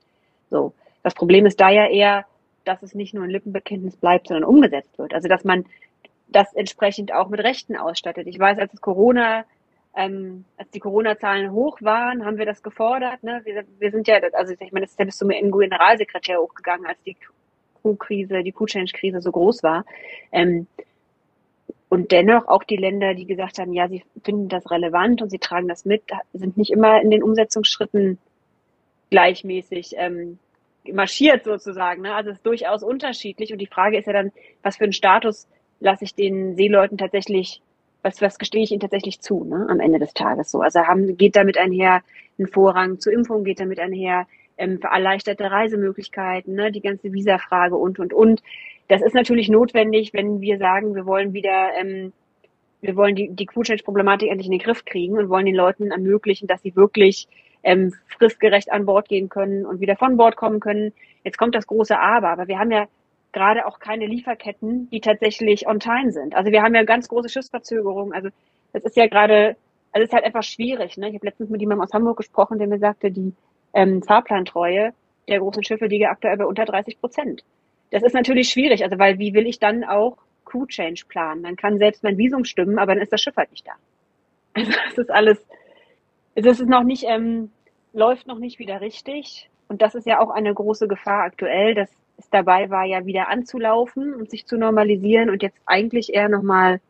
So. 0.51 0.73
Das 1.03 1.15
Problem 1.15 1.47
ist 1.47 1.61
da 1.61 1.71
ja 1.71 1.87
eher, 1.87 2.25
dass 2.65 2.83
es 2.83 2.95
nicht 2.95 3.15
nur 3.15 3.25
ein 3.25 3.31
Lippenbekenntnis 3.31 3.97
bleibt, 3.97 4.29
sondern 4.29 4.45
umgesetzt 4.45 4.99
wird. 4.99 5.15
Also 5.15 5.29
dass 5.29 5.45
man 5.45 5.67
das 6.29 6.53
entsprechend 6.55 7.13
auch 7.13 7.29
mit 7.29 7.41
Rechten 7.41 7.77
ausstattet. 7.77 8.27
Ich 8.27 8.39
weiß, 8.39 8.59
als 8.59 8.75
es 8.75 8.81
Corona, 8.81 9.45
ähm, 9.97 10.45
als 10.59 10.71
die 10.71 10.81
Corona-Zahlen 10.81 11.53
hoch 11.53 11.79
waren, 11.81 12.25
haben 12.25 12.37
wir 12.37 12.47
das 12.47 12.63
gefordert. 12.63 13.23
Ne? 13.23 13.41
Wir, 13.45 13.65
wir 13.79 13.91
sind 13.91 14.07
ja, 14.07 14.21
also 14.35 14.53
ich 14.53 14.73
meine, 14.73 14.85
das 14.85 14.93
ist 14.93 14.99
ja 14.99 15.07
bis 15.07 15.17
zum 15.17 15.31
Generalsekretär 15.31 16.39
hochgegangen, 16.39 16.87
als 16.87 17.03
die 17.03 17.17
Q-Krise, 17.83 18.43
die 18.43 18.53
Q-Change-Krise 18.53 19.21
so 19.21 19.33
groß 19.33 19.63
war. 19.63 19.87
Ähm, 20.33 20.67
und 21.89 22.13
dennoch 22.13 22.47
auch 22.49 22.65
die 22.65 22.77
Länder, 22.77 23.15
die 23.15 23.27
gesagt 23.27 23.59
haben, 23.59 23.73
ja, 23.73 23.89
sie 23.89 24.03
finden 24.23 24.49
das 24.49 24.71
relevant 24.71 25.23
und 25.23 25.31
sie 25.31 25.39
tragen 25.39 25.69
das 25.69 25.85
mit, 25.85 26.03
sind 26.33 26.57
nicht 26.57 26.73
immer 26.73 27.01
in 27.01 27.11
den 27.11 27.23
Umsetzungsschritten 27.23 28.19
gleichmäßig 29.11 29.95
ähm, 29.97 30.39
marschiert 30.93 31.45
sozusagen. 31.45 32.03
Ne? 32.03 32.15
Also 32.15 32.31
es 32.31 32.37
ist 32.37 32.47
durchaus 32.47 32.83
unterschiedlich. 32.83 33.53
Und 33.53 33.59
die 33.59 33.67
Frage 33.67 33.99
ist 33.99 34.07
ja 34.07 34.13
dann, 34.13 34.33
was 34.63 34.77
für 34.77 34.85
einen 34.85 34.93
Status 34.93 35.47
lasse 35.81 36.05
ich 36.05 36.15
den 36.15 36.57
Seeleuten 36.57 36.99
tatsächlich, 36.99 37.63
was, 38.03 38.21
was 38.23 38.39
gestehe 38.39 38.63
ich 38.63 38.71
ihnen 38.71 38.81
tatsächlich 38.81 39.21
zu, 39.21 39.45
ne? 39.45 39.67
am 39.69 39.81
Ende 39.81 39.99
des 39.99 40.15
Tages 40.15 40.51
so. 40.51 40.61
Also 40.61 40.81
haben, 40.81 41.17
geht 41.17 41.37
damit 41.37 41.59
einher 41.59 42.03
ein 42.39 42.47
Vorrang 42.47 43.01
zur 43.01 43.13
Impfung, 43.13 43.45
geht 43.45 43.61
damit 43.61 43.81
einher 43.81 44.27
ähm, 44.59 44.81
erleichterte 44.81 45.51
Reisemöglichkeiten, 45.51 46.55
ne? 46.55 46.73
die 46.73 46.81
ganze 46.81 47.13
Visafrage 47.13 47.77
und, 47.77 47.99
und, 47.99 48.13
und. 48.13 48.43
Das 48.89 49.03
ist 49.03 49.15
natürlich 49.15 49.49
notwendig, 49.49 50.13
wenn 50.13 50.41
wir 50.41 50.59
sagen, 50.59 50.95
wir 50.95 51.07
wollen 51.07 51.33
wieder, 51.33 51.71
ähm, 51.79 52.13
wir 52.81 52.97
wollen 52.97 53.17
die, 53.17 53.29
die 53.31 53.47
Q-Change-Problematik 53.47 54.31
endlich 54.31 54.47
in 54.47 54.53
den 54.53 54.63
Griff 54.63 54.85
kriegen 54.85 55.19
und 55.19 55.29
wollen 55.29 55.47
den 55.47 55.57
Leuten 55.57 55.91
ermöglichen, 55.91 56.47
dass 56.47 56.63
sie 56.63 56.77
wirklich 56.77 57.27
ähm, 57.63 57.93
fristgerecht 58.07 58.71
an 58.71 58.87
Bord 58.87 59.09
gehen 59.09 59.29
können 59.29 59.67
und 59.67 59.81
wieder 59.81 59.97
von 59.97 60.17
Bord 60.17 60.37
kommen 60.37 60.61
können. 60.61 60.93
Jetzt 61.25 61.39
kommt 61.39 61.55
das 61.55 61.67
große 61.67 61.99
Aber, 61.99 62.29
aber 62.31 62.47
wir 62.47 62.59
haben 62.59 62.71
ja 62.71 62.87
gerade 63.37 63.67
auch 63.67 63.81
keine 63.81 64.07
Lieferketten, 64.07 64.89
die 64.89 65.01
tatsächlich 65.01 65.69
on 65.69 65.79
time 65.79 66.11
sind. 66.11 66.35
Also 66.35 66.51
wir 66.53 66.63
haben 66.63 66.75
ja 66.75 66.85
ganz 66.85 67.07
große 67.09 67.29
Schiffsverzögerungen. 67.29 68.15
Also 68.15 68.31
das 68.73 68.83
ist 68.85 68.97
ja 68.97 69.09
gerade, 69.09 69.57
also 69.93 70.03
es 70.03 70.09
ist 70.09 70.15
halt 70.15 70.25
einfach 70.25 70.43
schwierig. 70.43 70.97
Ne? 70.97 71.11
Ich 71.11 71.15
habe 71.17 71.27
letztens 71.27 71.51
mit 71.51 71.61
jemandem 71.61 71.85
aus 71.85 71.93
Hamburg 71.93 72.17
gesprochen, 72.17 72.59
der 72.59 72.67
mir 72.67 72.79
sagte, 72.79 73.11
die 73.11 73.35
ähm, 73.75 74.03
Fahrplantreue 74.03 74.95
der 75.29 75.39
großen 75.39 75.63
Schiffe 75.65 75.85
liege 75.85 76.09
aktuell 76.09 76.39
bei 76.39 76.47
unter 76.47 76.65
30 76.65 76.99
Prozent. 76.99 77.45
Das 77.91 78.03
ist 78.03 78.15
natürlich 78.15 78.49
schwierig, 78.49 78.83
also 78.83 78.99
weil 78.99 79.19
wie 79.19 79.35
will 79.35 79.47
ich 79.47 79.59
dann 79.59 79.85
auch 79.85 80.17
Crew 80.47 80.65
Change 80.65 81.03
planen? 81.07 81.43
Dann 81.43 81.57
kann 81.57 81.77
selbst 81.77 82.03
mein 82.03 82.17
Visum 82.17 82.47
stimmen, 82.47 82.79
aber 82.79 82.95
dann 82.95 83.03
ist 83.03 83.13
das 83.13 83.21
Schiff 83.21 83.37
halt 83.37 83.51
nicht 83.51 83.67
da. 83.67 83.73
Also 84.55 84.73
das 84.73 84.97
ist 84.97 85.11
alles, 85.11 85.47
es 86.35 86.47
ist 86.47 86.67
noch 86.67 86.85
nicht, 86.85 87.05
ähm, 87.07 87.51
läuft 87.93 88.27
noch 88.27 88.39
nicht 88.39 88.59
wieder 88.59 88.81
richtig. 88.81 89.51
Und 89.69 89.83
das 89.83 89.95
ist 89.95 90.07
ja 90.07 90.21
auch 90.21 90.31
eine 90.31 90.55
große 90.55 90.89
Gefahr 90.89 91.25
aktuell, 91.25 91.75
dass 91.75 91.91
es 92.17 92.29
dabei 92.31 92.71
war, 92.71 92.85
ja 92.85 93.05
wieder 93.07 93.29
anzulaufen 93.29 94.15
und 94.15 94.31
sich 94.31 94.47
zu 94.47 94.57
normalisieren 94.57 95.31
und 95.31 95.43
jetzt 95.43 95.59
eigentlich 95.67 96.15
eher 96.15 96.29
nochmal 96.29 96.81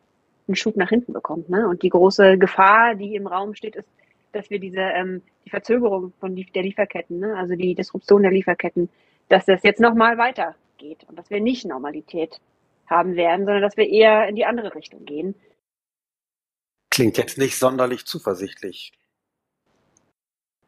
einen 0.47 0.55
Schub 0.55 0.75
nach 0.77 0.89
hinten 0.89 1.13
bekommt. 1.13 1.49
Ne? 1.49 1.67
Und 1.67 1.83
die 1.83 1.89
große 1.89 2.37
Gefahr, 2.37 2.95
die 2.95 3.15
im 3.15 3.27
Raum 3.27 3.53
steht, 3.53 3.75
ist, 3.75 3.89
dass 4.31 4.49
wir 4.49 4.59
diese 4.59 4.79
ähm, 4.79 5.21
die 5.45 5.49
Verzögerung 5.49 6.13
von 6.19 6.35
der 6.35 6.63
Lieferketten, 6.63 7.19
ne? 7.19 7.35
also 7.35 7.55
die 7.55 7.73
Disruption 7.73 8.21
der 8.21 8.31
Lieferketten, 8.31 8.89
dass 9.29 9.45
das 9.45 9.63
jetzt 9.63 9.79
nochmal 9.79 10.17
weitergeht 10.17 11.05
und 11.07 11.17
dass 11.17 11.29
wir 11.29 11.41
nicht 11.41 11.65
Normalität 11.65 12.39
haben 12.85 13.15
werden, 13.15 13.45
sondern 13.45 13.61
dass 13.61 13.77
wir 13.77 13.89
eher 13.89 14.27
in 14.27 14.35
die 14.35 14.45
andere 14.45 14.75
Richtung 14.75 15.05
gehen. 15.05 15.35
Klingt 16.89 17.17
jetzt 17.17 17.37
nicht 17.37 17.57
sonderlich 17.57 18.05
zuversichtlich. 18.05 18.91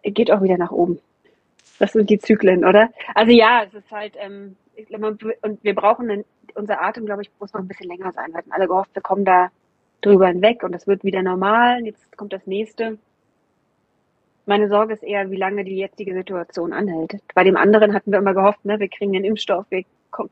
Geht 0.04 0.32
auch 0.32 0.42
wieder 0.42 0.58
nach 0.58 0.72
oben. 0.72 1.00
Das 1.80 1.94
sind 1.94 2.10
die 2.10 2.20
Zyklen, 2.20 2.66
oder? 2.66 2.90
Also 3.16 3.32
ja, 3.32 3.64
es 3.64 3.74
ist 3.74 3.92
halt, 3.92 4.14
ähm, 4.18 4.56
und 5.42 5.64
wir 5.64 5.76
brauchen 5.76 6.10
einen, 6.10 6.26
unser 6.56 6.82
Atem, 6.82 7.06
glaube 7.06 7.22
ich, 7.22 7.32
muss 7.40 7.54
noch 7.54 7.62
ein 7.62 7.68
bisschen 7.68 7.90
länger 7.90 8.12
sein. 8.12 8.32
Wir 8.32 8.38
hatten 8.38 8.52
alle 8.52 8.68
gehofft, 8.68 8.92
wir 8.94 9.02
kommen 9.02 9.26
da 9.26 9.50
drüber 10.02 10.28
hinweg 10.28 10.64
und 10.64 10.74
es 10.74 10.88
wird 10.88 11.04
wieder 11.04 11.22
normal. 11.22 11.86
Jetzt 11.86 12.18
kommt 12.18 12.34
das 12.34 12.46
nächste. 12.46 12.98
Meine 14.46 14.68
Sorge 14.68 14.94
ist 14.94 15.04
eher, 15.04 15.30
wie 15.32 15.38
lange 15.38 15.64
die 15.64 15.78
jetzige 15.78 16.14
Situation 16.14 16.74
anhält. 16.74 17.18
Bei 17.34 17.44
dem 17.44 17.56
anderen 17.56 17.94
hatten 17.94 18.12
wir 18.12 18.20
immer 18.20 18.34
gehofft, 18.34 18.66
ne, 18.66 18.80
wir 18.80 18.90
kriegen 18.90 19.14
den 19.14 19.24
Impfstoff, 19.24 19.66
wir 19.70 19.84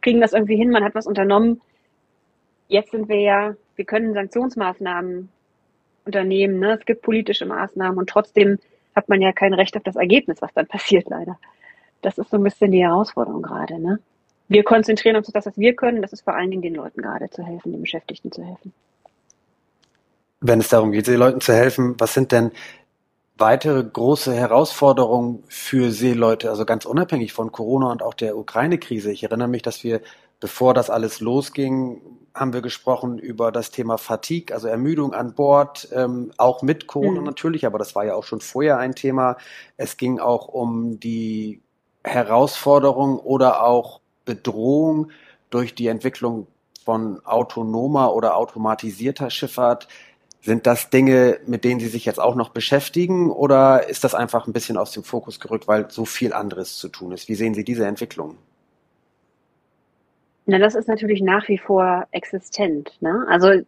kriegen 0.01 0.21
das 0.21 0.33
irgendwie 0.33 0.55
hin, 0.55 0.71
man 0.71 0.83
hat 0.83 0.95
was 0.95 1.07
unternommen. 1.07 1.61
Jetzt 2.67 2.91
sind 2.91 3.07
wir 3.09 3.19
ja, 3.19 3.55
wir 3.75 3.85
können 3.85 4.13
Sanktionsmaßnahmen 4.13 5.29
unternehmen, 6.05 6.59
ne? 6.59 6.77
es 6.79 6.85
gibt 6.85 7.03
politische 7.03 7.45
Maßnahmen 7.45 7.97
und 7.97 8.09
trotzdem 8.09 8.57
hat 8.97 9.07
man 9.07 9.21
ja 9.21 9.31
kein 9.31 9.53
Recht 9.53 9.77
auf 9.77 9.83
das 9.83 9.95
Ergebnis, 9.95 10.41
was 10.41 10.51
dann 10.53 10.65
passiert, 10.67 11.07
leider. 11.07 11.37
Das 12.01 12.17
ist 12.17 12.31
so 12.31 12.37
ein 12.37 12.43
bisschen 12.43 12.71
die 12.71 12.81
Herausforderung 12.81 13.43
gerade. 13.43 13.79
Ne? 13.79 13.99
Wir 14.47 14.63
konzentrieren 14.63 15.15
uns 15.15 15.27
auf 15.27 15.33
das, 15.33 15.45
was 15.45 15.57
wir 15.57 15.75
können. 15.75 16.01
Das 16.01 16.13
ist 16.13 16.21
vor 16.21 16.35
allen 16.35 16.49
Dingen 16.49 16.63
den 16.63 16.75
Leuten 16.75 17.01
gerade 17.01 17.29
zu 17.29 17.43
helfen, 17.43 17.71
den 17.71 17.81
Beschäftigten 17.81 18.31
zu 18.31 18.43
helfen. 18.43 18.73
Wenn 20.41 20.59
es 20.59 20.69
darum 20.69 20.91
geht, 20.91 21.07
den 21.07 21.19
Leuten 21.19 21.41
zu 21.41 21.53
helfen, 21.53 21.95
was 21.99 22.13
sind 22.13 22.31
denn 22.31 22.51
weitere 23.37 23.83
große 23.83 24.33
Herausforderungen 24.33 25.43
für 25.47 25.91
Seeleute, 25.91 26.49
also 26.49 26.65
ganz 26.65 26.85
unabhängig 26.85 27.33
von 27.33 27.51
Corona 27.51 27.91
und 27.91 28.01
auch 28.01 28.15
der 28.15 28.35
Ukraine-Krise? 28.35 29.11
Ich 29.11 29.23
erinnere 29.23 29.47
mich, 29.47 29.61
dass 29.61 29.83
wir, 29.83 30.01
bevor 30.39 30.73
das 30.73 30.89
alles 30.89 31.19
losging, 31.19 32.01
haben 32.39 32.53
wir 32.53 32.61
gesprochen 32.61 33.17
über 33.17 33.51
das 33.51 33.71
Thema 33.71 33.97
Fatigue, 33.97 34.53
also 34.53 34.67
Ermüdung 34.67 35.13
an 35.13 35.33
Bord, 35.33 35.89
ähm, 35.91 36.31
auch 36.37 36.61
mit 36.61 36.87
Corona 36.87 37.19
mhm. 37.19 37.25
natürlich, 37.25 37.65
aber 37.65 37.79
das 37.79 37.95
war 37.95 38.05
ja 38.05 38.15
auch 38.15 38.23
schon 38.23 38.41
vorher 38.41 38.77
ein 38.77 38.95
Thema. 38.95 39.37
Es 39.75 39.97
ging 39.97 40.19
auch 40.19 40.47
um 40.47 40.99
die 40.99 41.61
Herausforderung 42.03 43.19
oder 43.19 43.63
auch 43.63 44.01
Bedrohung 44.25 45.11
durch 45.49 45.73
die 45.73 45.87
Entwicklung 45.87 46.47
von 46.85 47.25
autonomer 47.25 48.13
oder 48.13 48.37
automatisierter 48.37 49.29
Schifffahrt. 49.29 49.87
Sind 50.41 50.67
das 50.67 50.89
Dinge, 50.89 51.39
mit 51.47 51.63
denen 51.63 51.79
Sie 51.79 51.87
sich 51.87 52.05
jetzt 52.05 52.19
auch 52.19 52.35
noch 52.35 52.49
beschäftigen 52.49 53.31
oder 53.31 53.89
ist 53.89 54.03
das 54.03 54.13
einfach 54.13 54.47
ein 54.47 54.53
bisschen 54.53 54.77
aus 54.77 54.91
dem 54.91 55.03
Fokus 55.03 55.39
gerückt, 55.39 55.67
weil 55.67 55.89
so 55.89 56.05
viel 56.05 56.33
anderes 56.33 56.77
zu 56.77 56.87
tun 56.87 57.11
ist? 57.11 57.27
Wie 57.27 57.35
sehen 57.35 57.53
Sie 57.53 57.63
diese 57.63 57.85
Entwicklung? 57.85 58.37
Na, 60.49 60.59
das 60.59 60.75
ist 60.75 60.87
natürlich 60.87 61.21
nach 61.21 61.49
wie 61.49 61.57
vor 61.57 62.07
existent. 62.11 62.97
Ne? 63.01 63.25
Also 63.27 63.61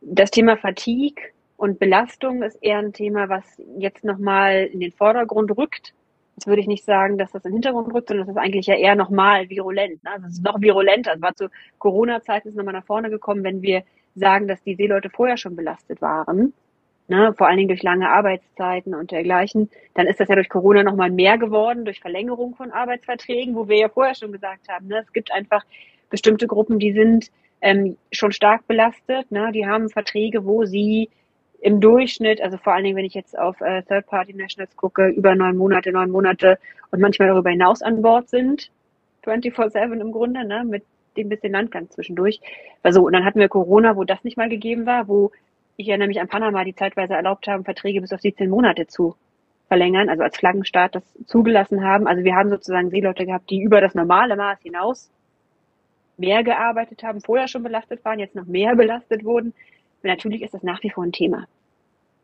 das 0.00 0.30
Thema 0.30 0.56
Fatigue 0.56 1.20
und 1.56 1.80
Belastung 1.80 2.44
ist 2.44 2.56
eher 2.62 2.78
ein 2.78 2.92
Thema, 2.92 3.28
was 3.28 3.60
jetzt 3.78 4.04
nochmal 4.04 4.70
in 4.72 4.78
den 4.78 4.92
Vordergrund 4.92 5.56
rückt. 5.58 5.92
Das 6.36 6.46
würde 6.46 6.60
ich 6.60 6.68
nicht 6.68 6.84
sagen, 6.84 7.18
dass 7.18 7.32
das 7.32 7.44
in 7.44 7.50
den 7.50 7.54
Hintergrund 7.54 7.92
rückt, 7.92 8.08
sondern 8.08 8.28
das 8.28 8.36
ist 8.36 8.40
eigentlich 8.40 8.66
ja 8.66 8.76
eher 8.76 8.94
nochmal 8.94 9.50
virulent. 9.50 10.04
Ne? 10.04 10.10
Also 10.12 10.26
es 10.28 10.34
ist 10.34 10.44
noch 10.44 10.60
virulenter. 10.60 11.14
Es 11.16 11.20
war 11.20 11.34
zu 11.34 11.50
Corona-Zeiten 11.78 12.48
ist 12.48 12.54
nochmal 12.54 12.74
nach 12.74 12.86
vorne 12.86 13.10
gekommen, 13.10 13.42
wenn 13.42 13.60
wir 13.60 13.82
sagen, 14.14 14.46
dass 14.46 14.62
die 14.62 14.76
Seeleute 14.76 15.10
vorher 15.10 15.36
schon 15.36 15.56
belastet 15.56 16.00
waren, 16.00 16.52
ne? 17.08 17.34
vor 17.36 17.48
allen 17.48 17.56
Dingen 17.56 17.68
durch 17.68 17.82
lange 17.82 18.08
Arbeitszeiten 18.08 18.94
und 18.94 19.10
dergleichen, 19.10 19.70
dann 19.94 20.06
ist 20.06 20.20
das 20.20 20.28
ja 20.28 20.34
durch 20.34 20.48
Corona 20.48 20.82
nochmal 20.82 21.10
mehr 21.10 21.38
geworden, 21.38 21.84
durch 21.84 22.00
Verlängerung 22.00 22.54
von 22.54 22.70
Arbeitsverträgen, 22.70 23.56
wo 23.56 23.68
wir 23.68 23.76
ja 23.76 23.88
vorher 23.88 24.14
schon 24.14 24.32
gesagt 24.32 24.68
haben, 24.68 24.86
ne? 24.86 25.00
es 25.00 25.12
gibt 25.12 25.32
einfach 25.32 25.64
bestimmte 26.10 26.46
Gruppen, 26.46 26.78
die 26.78 26.92
sind 26.92 27.30
ähm, 27.60 27.96
schon 28.12 28.32
stark 28.32 28.66
belastet, 28.68 29.30
ne? 29.30 29.50
die 29.52 29.66
haben 29.66 29.88
Verträge, 29.90 30.44
wo 30.44 30.64
sie 30.64 31.10
im 31.60 31.80
Durchschnitt, 31.80 32.40
also 32.40 32.56
vor 32.56 32.74
allen 32.74 32.84
Dingen, 32.84 32.96
wenn 32.96 33.04
ich 33.04 33.14
jetzt 33.14 33.36
auf 33.36 33.60
äh, 33.60 33.82
Third-Party-Nationals 33.82 34.76
gucke, 34.76 35.08
über 35.08 35.34
neun 35.34 35.56
Monate, 35.56 35.90
neun 35.90 36.10
Monate 36.10 36.58
und 36.92 37.00
manchmal 37.00 37.28
darüber 37.28 37.50
hinaus 37.50 37.82
an 37.82 38.00
Bord 38.00 38.28
sind, 38.28 38.70
24-7 39.24 40.00
im 40.00 40.12
Grunde, 40.12 40.46
ne, 40.46 40.64
mit 40.64 40.84
dem 41.16 41.28
bisschen 41.28 41.52
Landgang 41.52 41.90
zwischendurch. 41.90 42.40
Also, 42.82 43.02
und 43.02 43.12
dann 43.12 43.24
hatten 43.24 43.40
wir 43.40 43.48
Corona, 43.48 43.96
wo 43.96 44.04
das 44.04 44.22
nicht 44.22 44.36
mal 44.36 44.48
gegeben 44.48 44.86
war, 44.86 45.08
wo 45.08 45.32
ich 45.78 45.88
erinnere 45.88 46.08
mich 46.08 46.20
an 46.20 46.28
Panama, 46.28 46.64
die 46.64 46.74
zeitweise 46.74 47.14
erlaubt 47.14 47.46
haben, 47.46 47.64
Verträge 47.64 48.00
bis 48.00 48.12
auf 48.12 48.20
17 48.20 48.50
Monate 48.50 48.88
zu 48.88 49.14
verlängern, 49.68 50.08
also 50.08 50.24
als 50.24 50.36
Flaggenstaat 50.36 50.96
das 50.96 51.04
zugelassen 51.24 51.84
haben. 51.84 52.08
Also 52.08 52.24
wir 52.24 52.34
haben 52.34 52.50
sozusagen 52.50 52.90
Seeleute 52.90 53.24
gehabt, 53.24 53.48
die 53.48 53.62
über 53.62 53.80
das 53.80 53.94
normale 53.94 54.34
Maß 54.34 54.60
hinaus 54.62 55.08
mehr 56.16 56.42
gearbeitet 56.42 57.04
haben, 57.04 57.20
vorher 57.20 57.46
schon 57.46 57.62
belastet 57.62 58.04
waren, 58.04 58.18
jetzt 58.18 58.34
noch 58.34 58.46
mehr 58.46 58.74
belastet 58.74 59.24
wurden. 59.24 59.50
Und 60.02 60.08
natürlich 60.08 60.42
ist 60.42 60.52
das 60.52 60.64
nach 60.64 60.82
wie 60.82 60.90
vor 60.90 61.04
ein 61.04 61.12
Thema. 61.12 61.46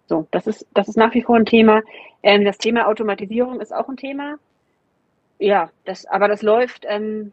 So, 0.07 0.27
das 0.33 0.49
ist, 0.49 0.67
das 0.75 0.89
ist 0.89 0.97
nach 0.97 1.15
wie 1.15 1.23
vor 1.23 1.37
ein 1.37 1.47
Thema. 1.47 1.83
Ähm, 2.25 2.45
das 2.45 2.59
Thema 2.59 2.89
Automatisierung 2.89 3.61
ist 3.61 3.73
auch 3.73 3.89
ein 3.89 3.97
Thema. 3.97 4.39
Ja, 5.39 5.71
das, 5.85 6.07
aber 6.07 6.27
das 6.27 6.43
läuft, 6.43 6.87
ähm, 6.89 7.33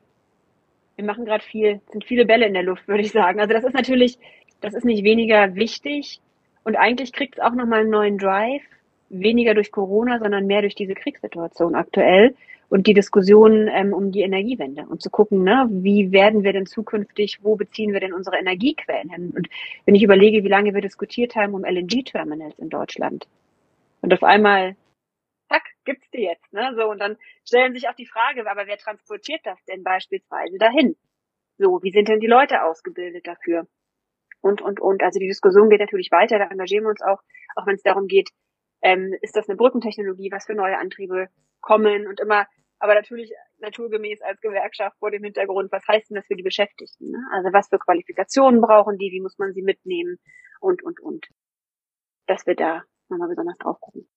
wir 0.97 1.05
machen 1.05 1.25
gerade 1.25 1.43
viel, 1.43 1.81
sind 1.91 2.05
viele 2.05 2.25
Bälle 2.25 2.45
in 2.45 2.53
der 2.53 2.63
Luft, 2.63 2.87
würde 2.87 3.01
ich 3.01 3.11
sagen. 3.11 3.39
Also 3.39 3.53
das 3.53 3.63
ist 3.63 3.73
natürlich, 3.73 4.19
das 4.61 4.73
ist 4.73 4.85
nicht 4.85 5.03
weniger 5.03 5.55
wichtig. 5.55 6.21
Und 6.63 6.75
eigentlich 6.75 7.11
kriegt 7.11 7.35
es 7.35 7.43
auch 7.43 7.53
nochmal 7.53 7.81
einen 7.81 7.89
neuen 7.89 8.17
Drive, 8.17 8.61
weniger 9.09 9.53
durch 9.53 9.71
Corona, 9.71 10.19
sondern 10.19 10.47
mehr 10.47 10.61
durch 10.61 10.75
diese 10.75 10.93
Kriegssituation 10.93 11.75
aktuell 11.75 12.35
und 12.69 12.87
die 12.87 12.93
Diskussion 12.93 13.67
ähm, 13.67 13.93
um 13.93 14.11
die 14.11 14.21
Energiewende 14.21 14.85
und 14.87 15.01
zu 15.01 15.09
gucken, 15.09 15.43
ne, 15.43 15.67
wie 15.69 16.13
werden 16.13 16.43
wir 16.43 16.53
denn 16.53 16.65
zukünftig, 16.65 17.39
wo 17.41 17.57
beziehen 17.57 17.91
wir 17.91 17.99
denn 17.99 18.13
unsere 18.13 18.37
Energiequellen 18.37 19.09
hin? 19.09 19.33
Und 19.35 19.49
wenn 19.85 19.95
ich 19.95 20.03
überlege, 20.03 20.43
wie 20.43 20.49
lange 20.49 20.73
wir 20.73 20.81
diskutiert 20.81 21.35
haben 21.35 21.53
um 21.53 21.65
LNG-Terminals 21.65 22.57
in 22.59 22.69
Deutschland 22.69 23.27
und 24.01 24.13
auf 24.13 24.23
einmal 24.23 24.77
zack, 25.49 25.63
gibt's 25.83 26.09
die 26.11 26.21
jetzt, 26.21 26.53
ne? 26.53 26.73
So, 26.77 26.89
und 26.89 26.99
dann 26.99 27.17
stellen 27.45 27.73
sich 27.73 27.89
auch 27.89 27.95
die 27.95 28.05
Frage, 28.05 28.49
aber 28.49 28.67
wer 28.67 28.77
transportiert 28.77 29.41
das 29.43 29.61
denn 29.65 29.83
beispielsweise 29.83 30.57
dahin? 30.57 30.95
So, 31.57 31.83
wie 31.83 31.91
sind 31.91 32.07
denn 32.07 32.21
die 32.21 32.27
Leute 32.27 32.63
ausgebildet 32.63 33.27
dafür? 33.27 33.67
Und, 34.41 34.61
und, 34.61 34.79
und. 34.79 35.03
Also 35.03 35.19
die 35.19 35.27
Diskussion 35.27 35.69
geht 35.69 35.79
natürlich 35.79 36.11
weiter, 36.11 36.39
da 36.39 36.45
engagieren 36.45 36.83
wir 36.85 36.89
uns 36.89 37.01
auch, 37.01 37.21
auch 37.55 37.67
wenn 37.67 37.75
es 37.75 37.83
darum 37.83 38.07
geht, 38.07 38.29
ähm, 38.81 39.13
ist 39.21 39.35
das 39.35 39.47
eine 39.47 39.55
Brückentechnologie, 39.55 40.31
was 40.31 40.45
für 40.45 40.55
neue 40.55 40.77
Antriebe 40.77 41.27
kommen 41.61 42.07
und 42.07 42.19
immer, 42.19 42.47
aber 42.79 42.95
natürlich 42.95 43.31
naturgemäß 43.59 44.21
als 44.23 44.41
Gewerkschaft 44.41 44.97
vor 44.97 45.11
dem 45.11 45.23
Hintergrund, 45.23 45.71
was 45.71 45.87
heißt 45.87 46.09
denn 46.09 46.15
das 46.15 46.25
für 46.25 46.35
die 46.35 46.43
Beschäftigten? 46.43 47.11
Ne? 47.11 47.19
Also 47.31 47.53
was 47.53 47.69
für 47.69 47.77
Qualifikationen 47.77 48.59
brauchen 48.59 48.97
die, 48.97 49.11
wie 49.11 49.21
muss 49.21 49.37
man 49.37 49.53
sie 49.53 49.61
mitnehmen 49.61 50.17
und, 50.59 50.83
und, 50.83 50.99
und. 50.99 51.27
Dass 52.25 52.47
wir 52.47 52.55
da 52.55 52.83
nochmal 53.09 53.29
besonders 53.29 53.57
drauf 53.59 53.79
gucken. 53.79 54.07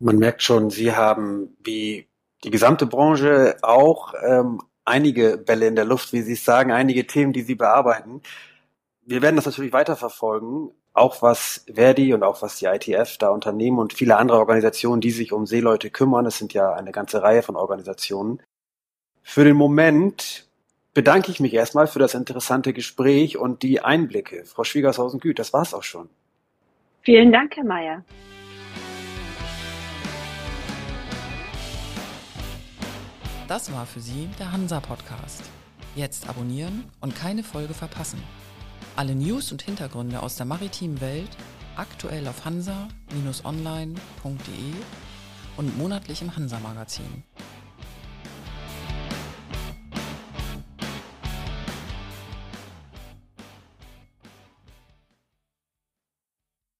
Man 0.00 0.18
merkt 0.18 0.42
schon, 0.42 0.70
Sie 0.70 0.92
haben 0.92 1.56
wie 1.60 2.10
die 2.42 2.50
gesamte 2.50 2.86
Branche 2.86 3.56
auch 3.62 4.12
ähm, 4.26 4.60
einige 4.84 5.38
Bälle 5.38 5.68
in 5.68 5.76
der 5.76 5.84
Luft, 5.84 6.12
wie 6.12 6.22
Sie 6.22 6.32
es 6.32 6.44
sagen, 6.44 6.72
einige 6.72 7.06
Themen, 7.06 7.32
die 7.32 7.42
Sie 7.42 7.54
bearbeiten. 7.54 8.22
Wir 9.06 9.20
werden 9.20 9.36
das 9.36 9.44
natürlich 9.44 9.74
weiterverfolgen, 9.74 10.70
auch 10.94 11.20
was 11.20 11.66
Verdi 11.72 12.14
und 12.14 12.22
auch 12.22 12.40
was 12.40 12.56
die 12.56 12.64
ITF 12.64 13.18
da 13.18 13.28
unternehmen 13.28 13.78
und 13.78 13.92
viele 13.92 14.16
andere 14.16 14.38
Organisationen, 14.38 15.02
die 15.02 15.10
sich 15.10 15.32
um 15.32 15.44
Seeleute 15.46 15.90
kümmern. 15.90 16.24
Es 16.24 16.38
sind 16.38 16.54
ja 16.54 16.72
eine 16.72 16.90
ganze 16.90 17.22
Reihe 17.22 17.42
von 17.42 17.54
Organisationen. 17.54 18.40
Für 19.22 19.44
den 19.44 19.56
Moment 19.56 20.48
bedanke 20.94 21.30
ich 21.30 21.40
mich 21.40 21.52
erstmal 21.52 21.86
für 21.86 21.98
das 21.98 22.14
interessante 22.14 22.72
Gespräch 22.72 23.36
und 23.36 23.62
die 23.62 23.82
Einblicke. 23.82 24.44
Frau 24.46 24.64
Schwiegershausen-Güth, 24.64 25.38
das 25.38 25.52
war's 25.52 25.74
auch 25.74 25.82
schon. 25.82 26.08
Vielen 27.02 27.30
Dank, 27.30 27.56
Herr 27.56 27.64
Mayer. 27.64 28.04
Das 33.48 33.70
war 33.70 33.84
für 33.84 34.00
Sie 34.00 34.30
der 34.38 34.50
Hansa 34.50 34.80
Podcast. 34.80 35.42
Jetzt 35.94 36.26
abonnieren 36.28 36.90
und 37.02 37.14
keine 37.14 37.42
Folge 37.42 37.74
verpassen. 37.74 38.22
Alle 38.96 39.16
News 39.16 39.50
und 39.50 39.60
Hintergründe 39.60 40.22
aus 40.22 40.36
der 40.36 40.46
maritimen 40.46 41.00
Welt 41.00 41.30
aktuell 41.74 42.28
auf 42.28 42.44
hansa-online.de 42.44 43.98
und 45.56 45.76
monatlich 45.76 46.22
im 46.22 46.36
Hansa 46.36 46.60
Magazin. 46.60 47.24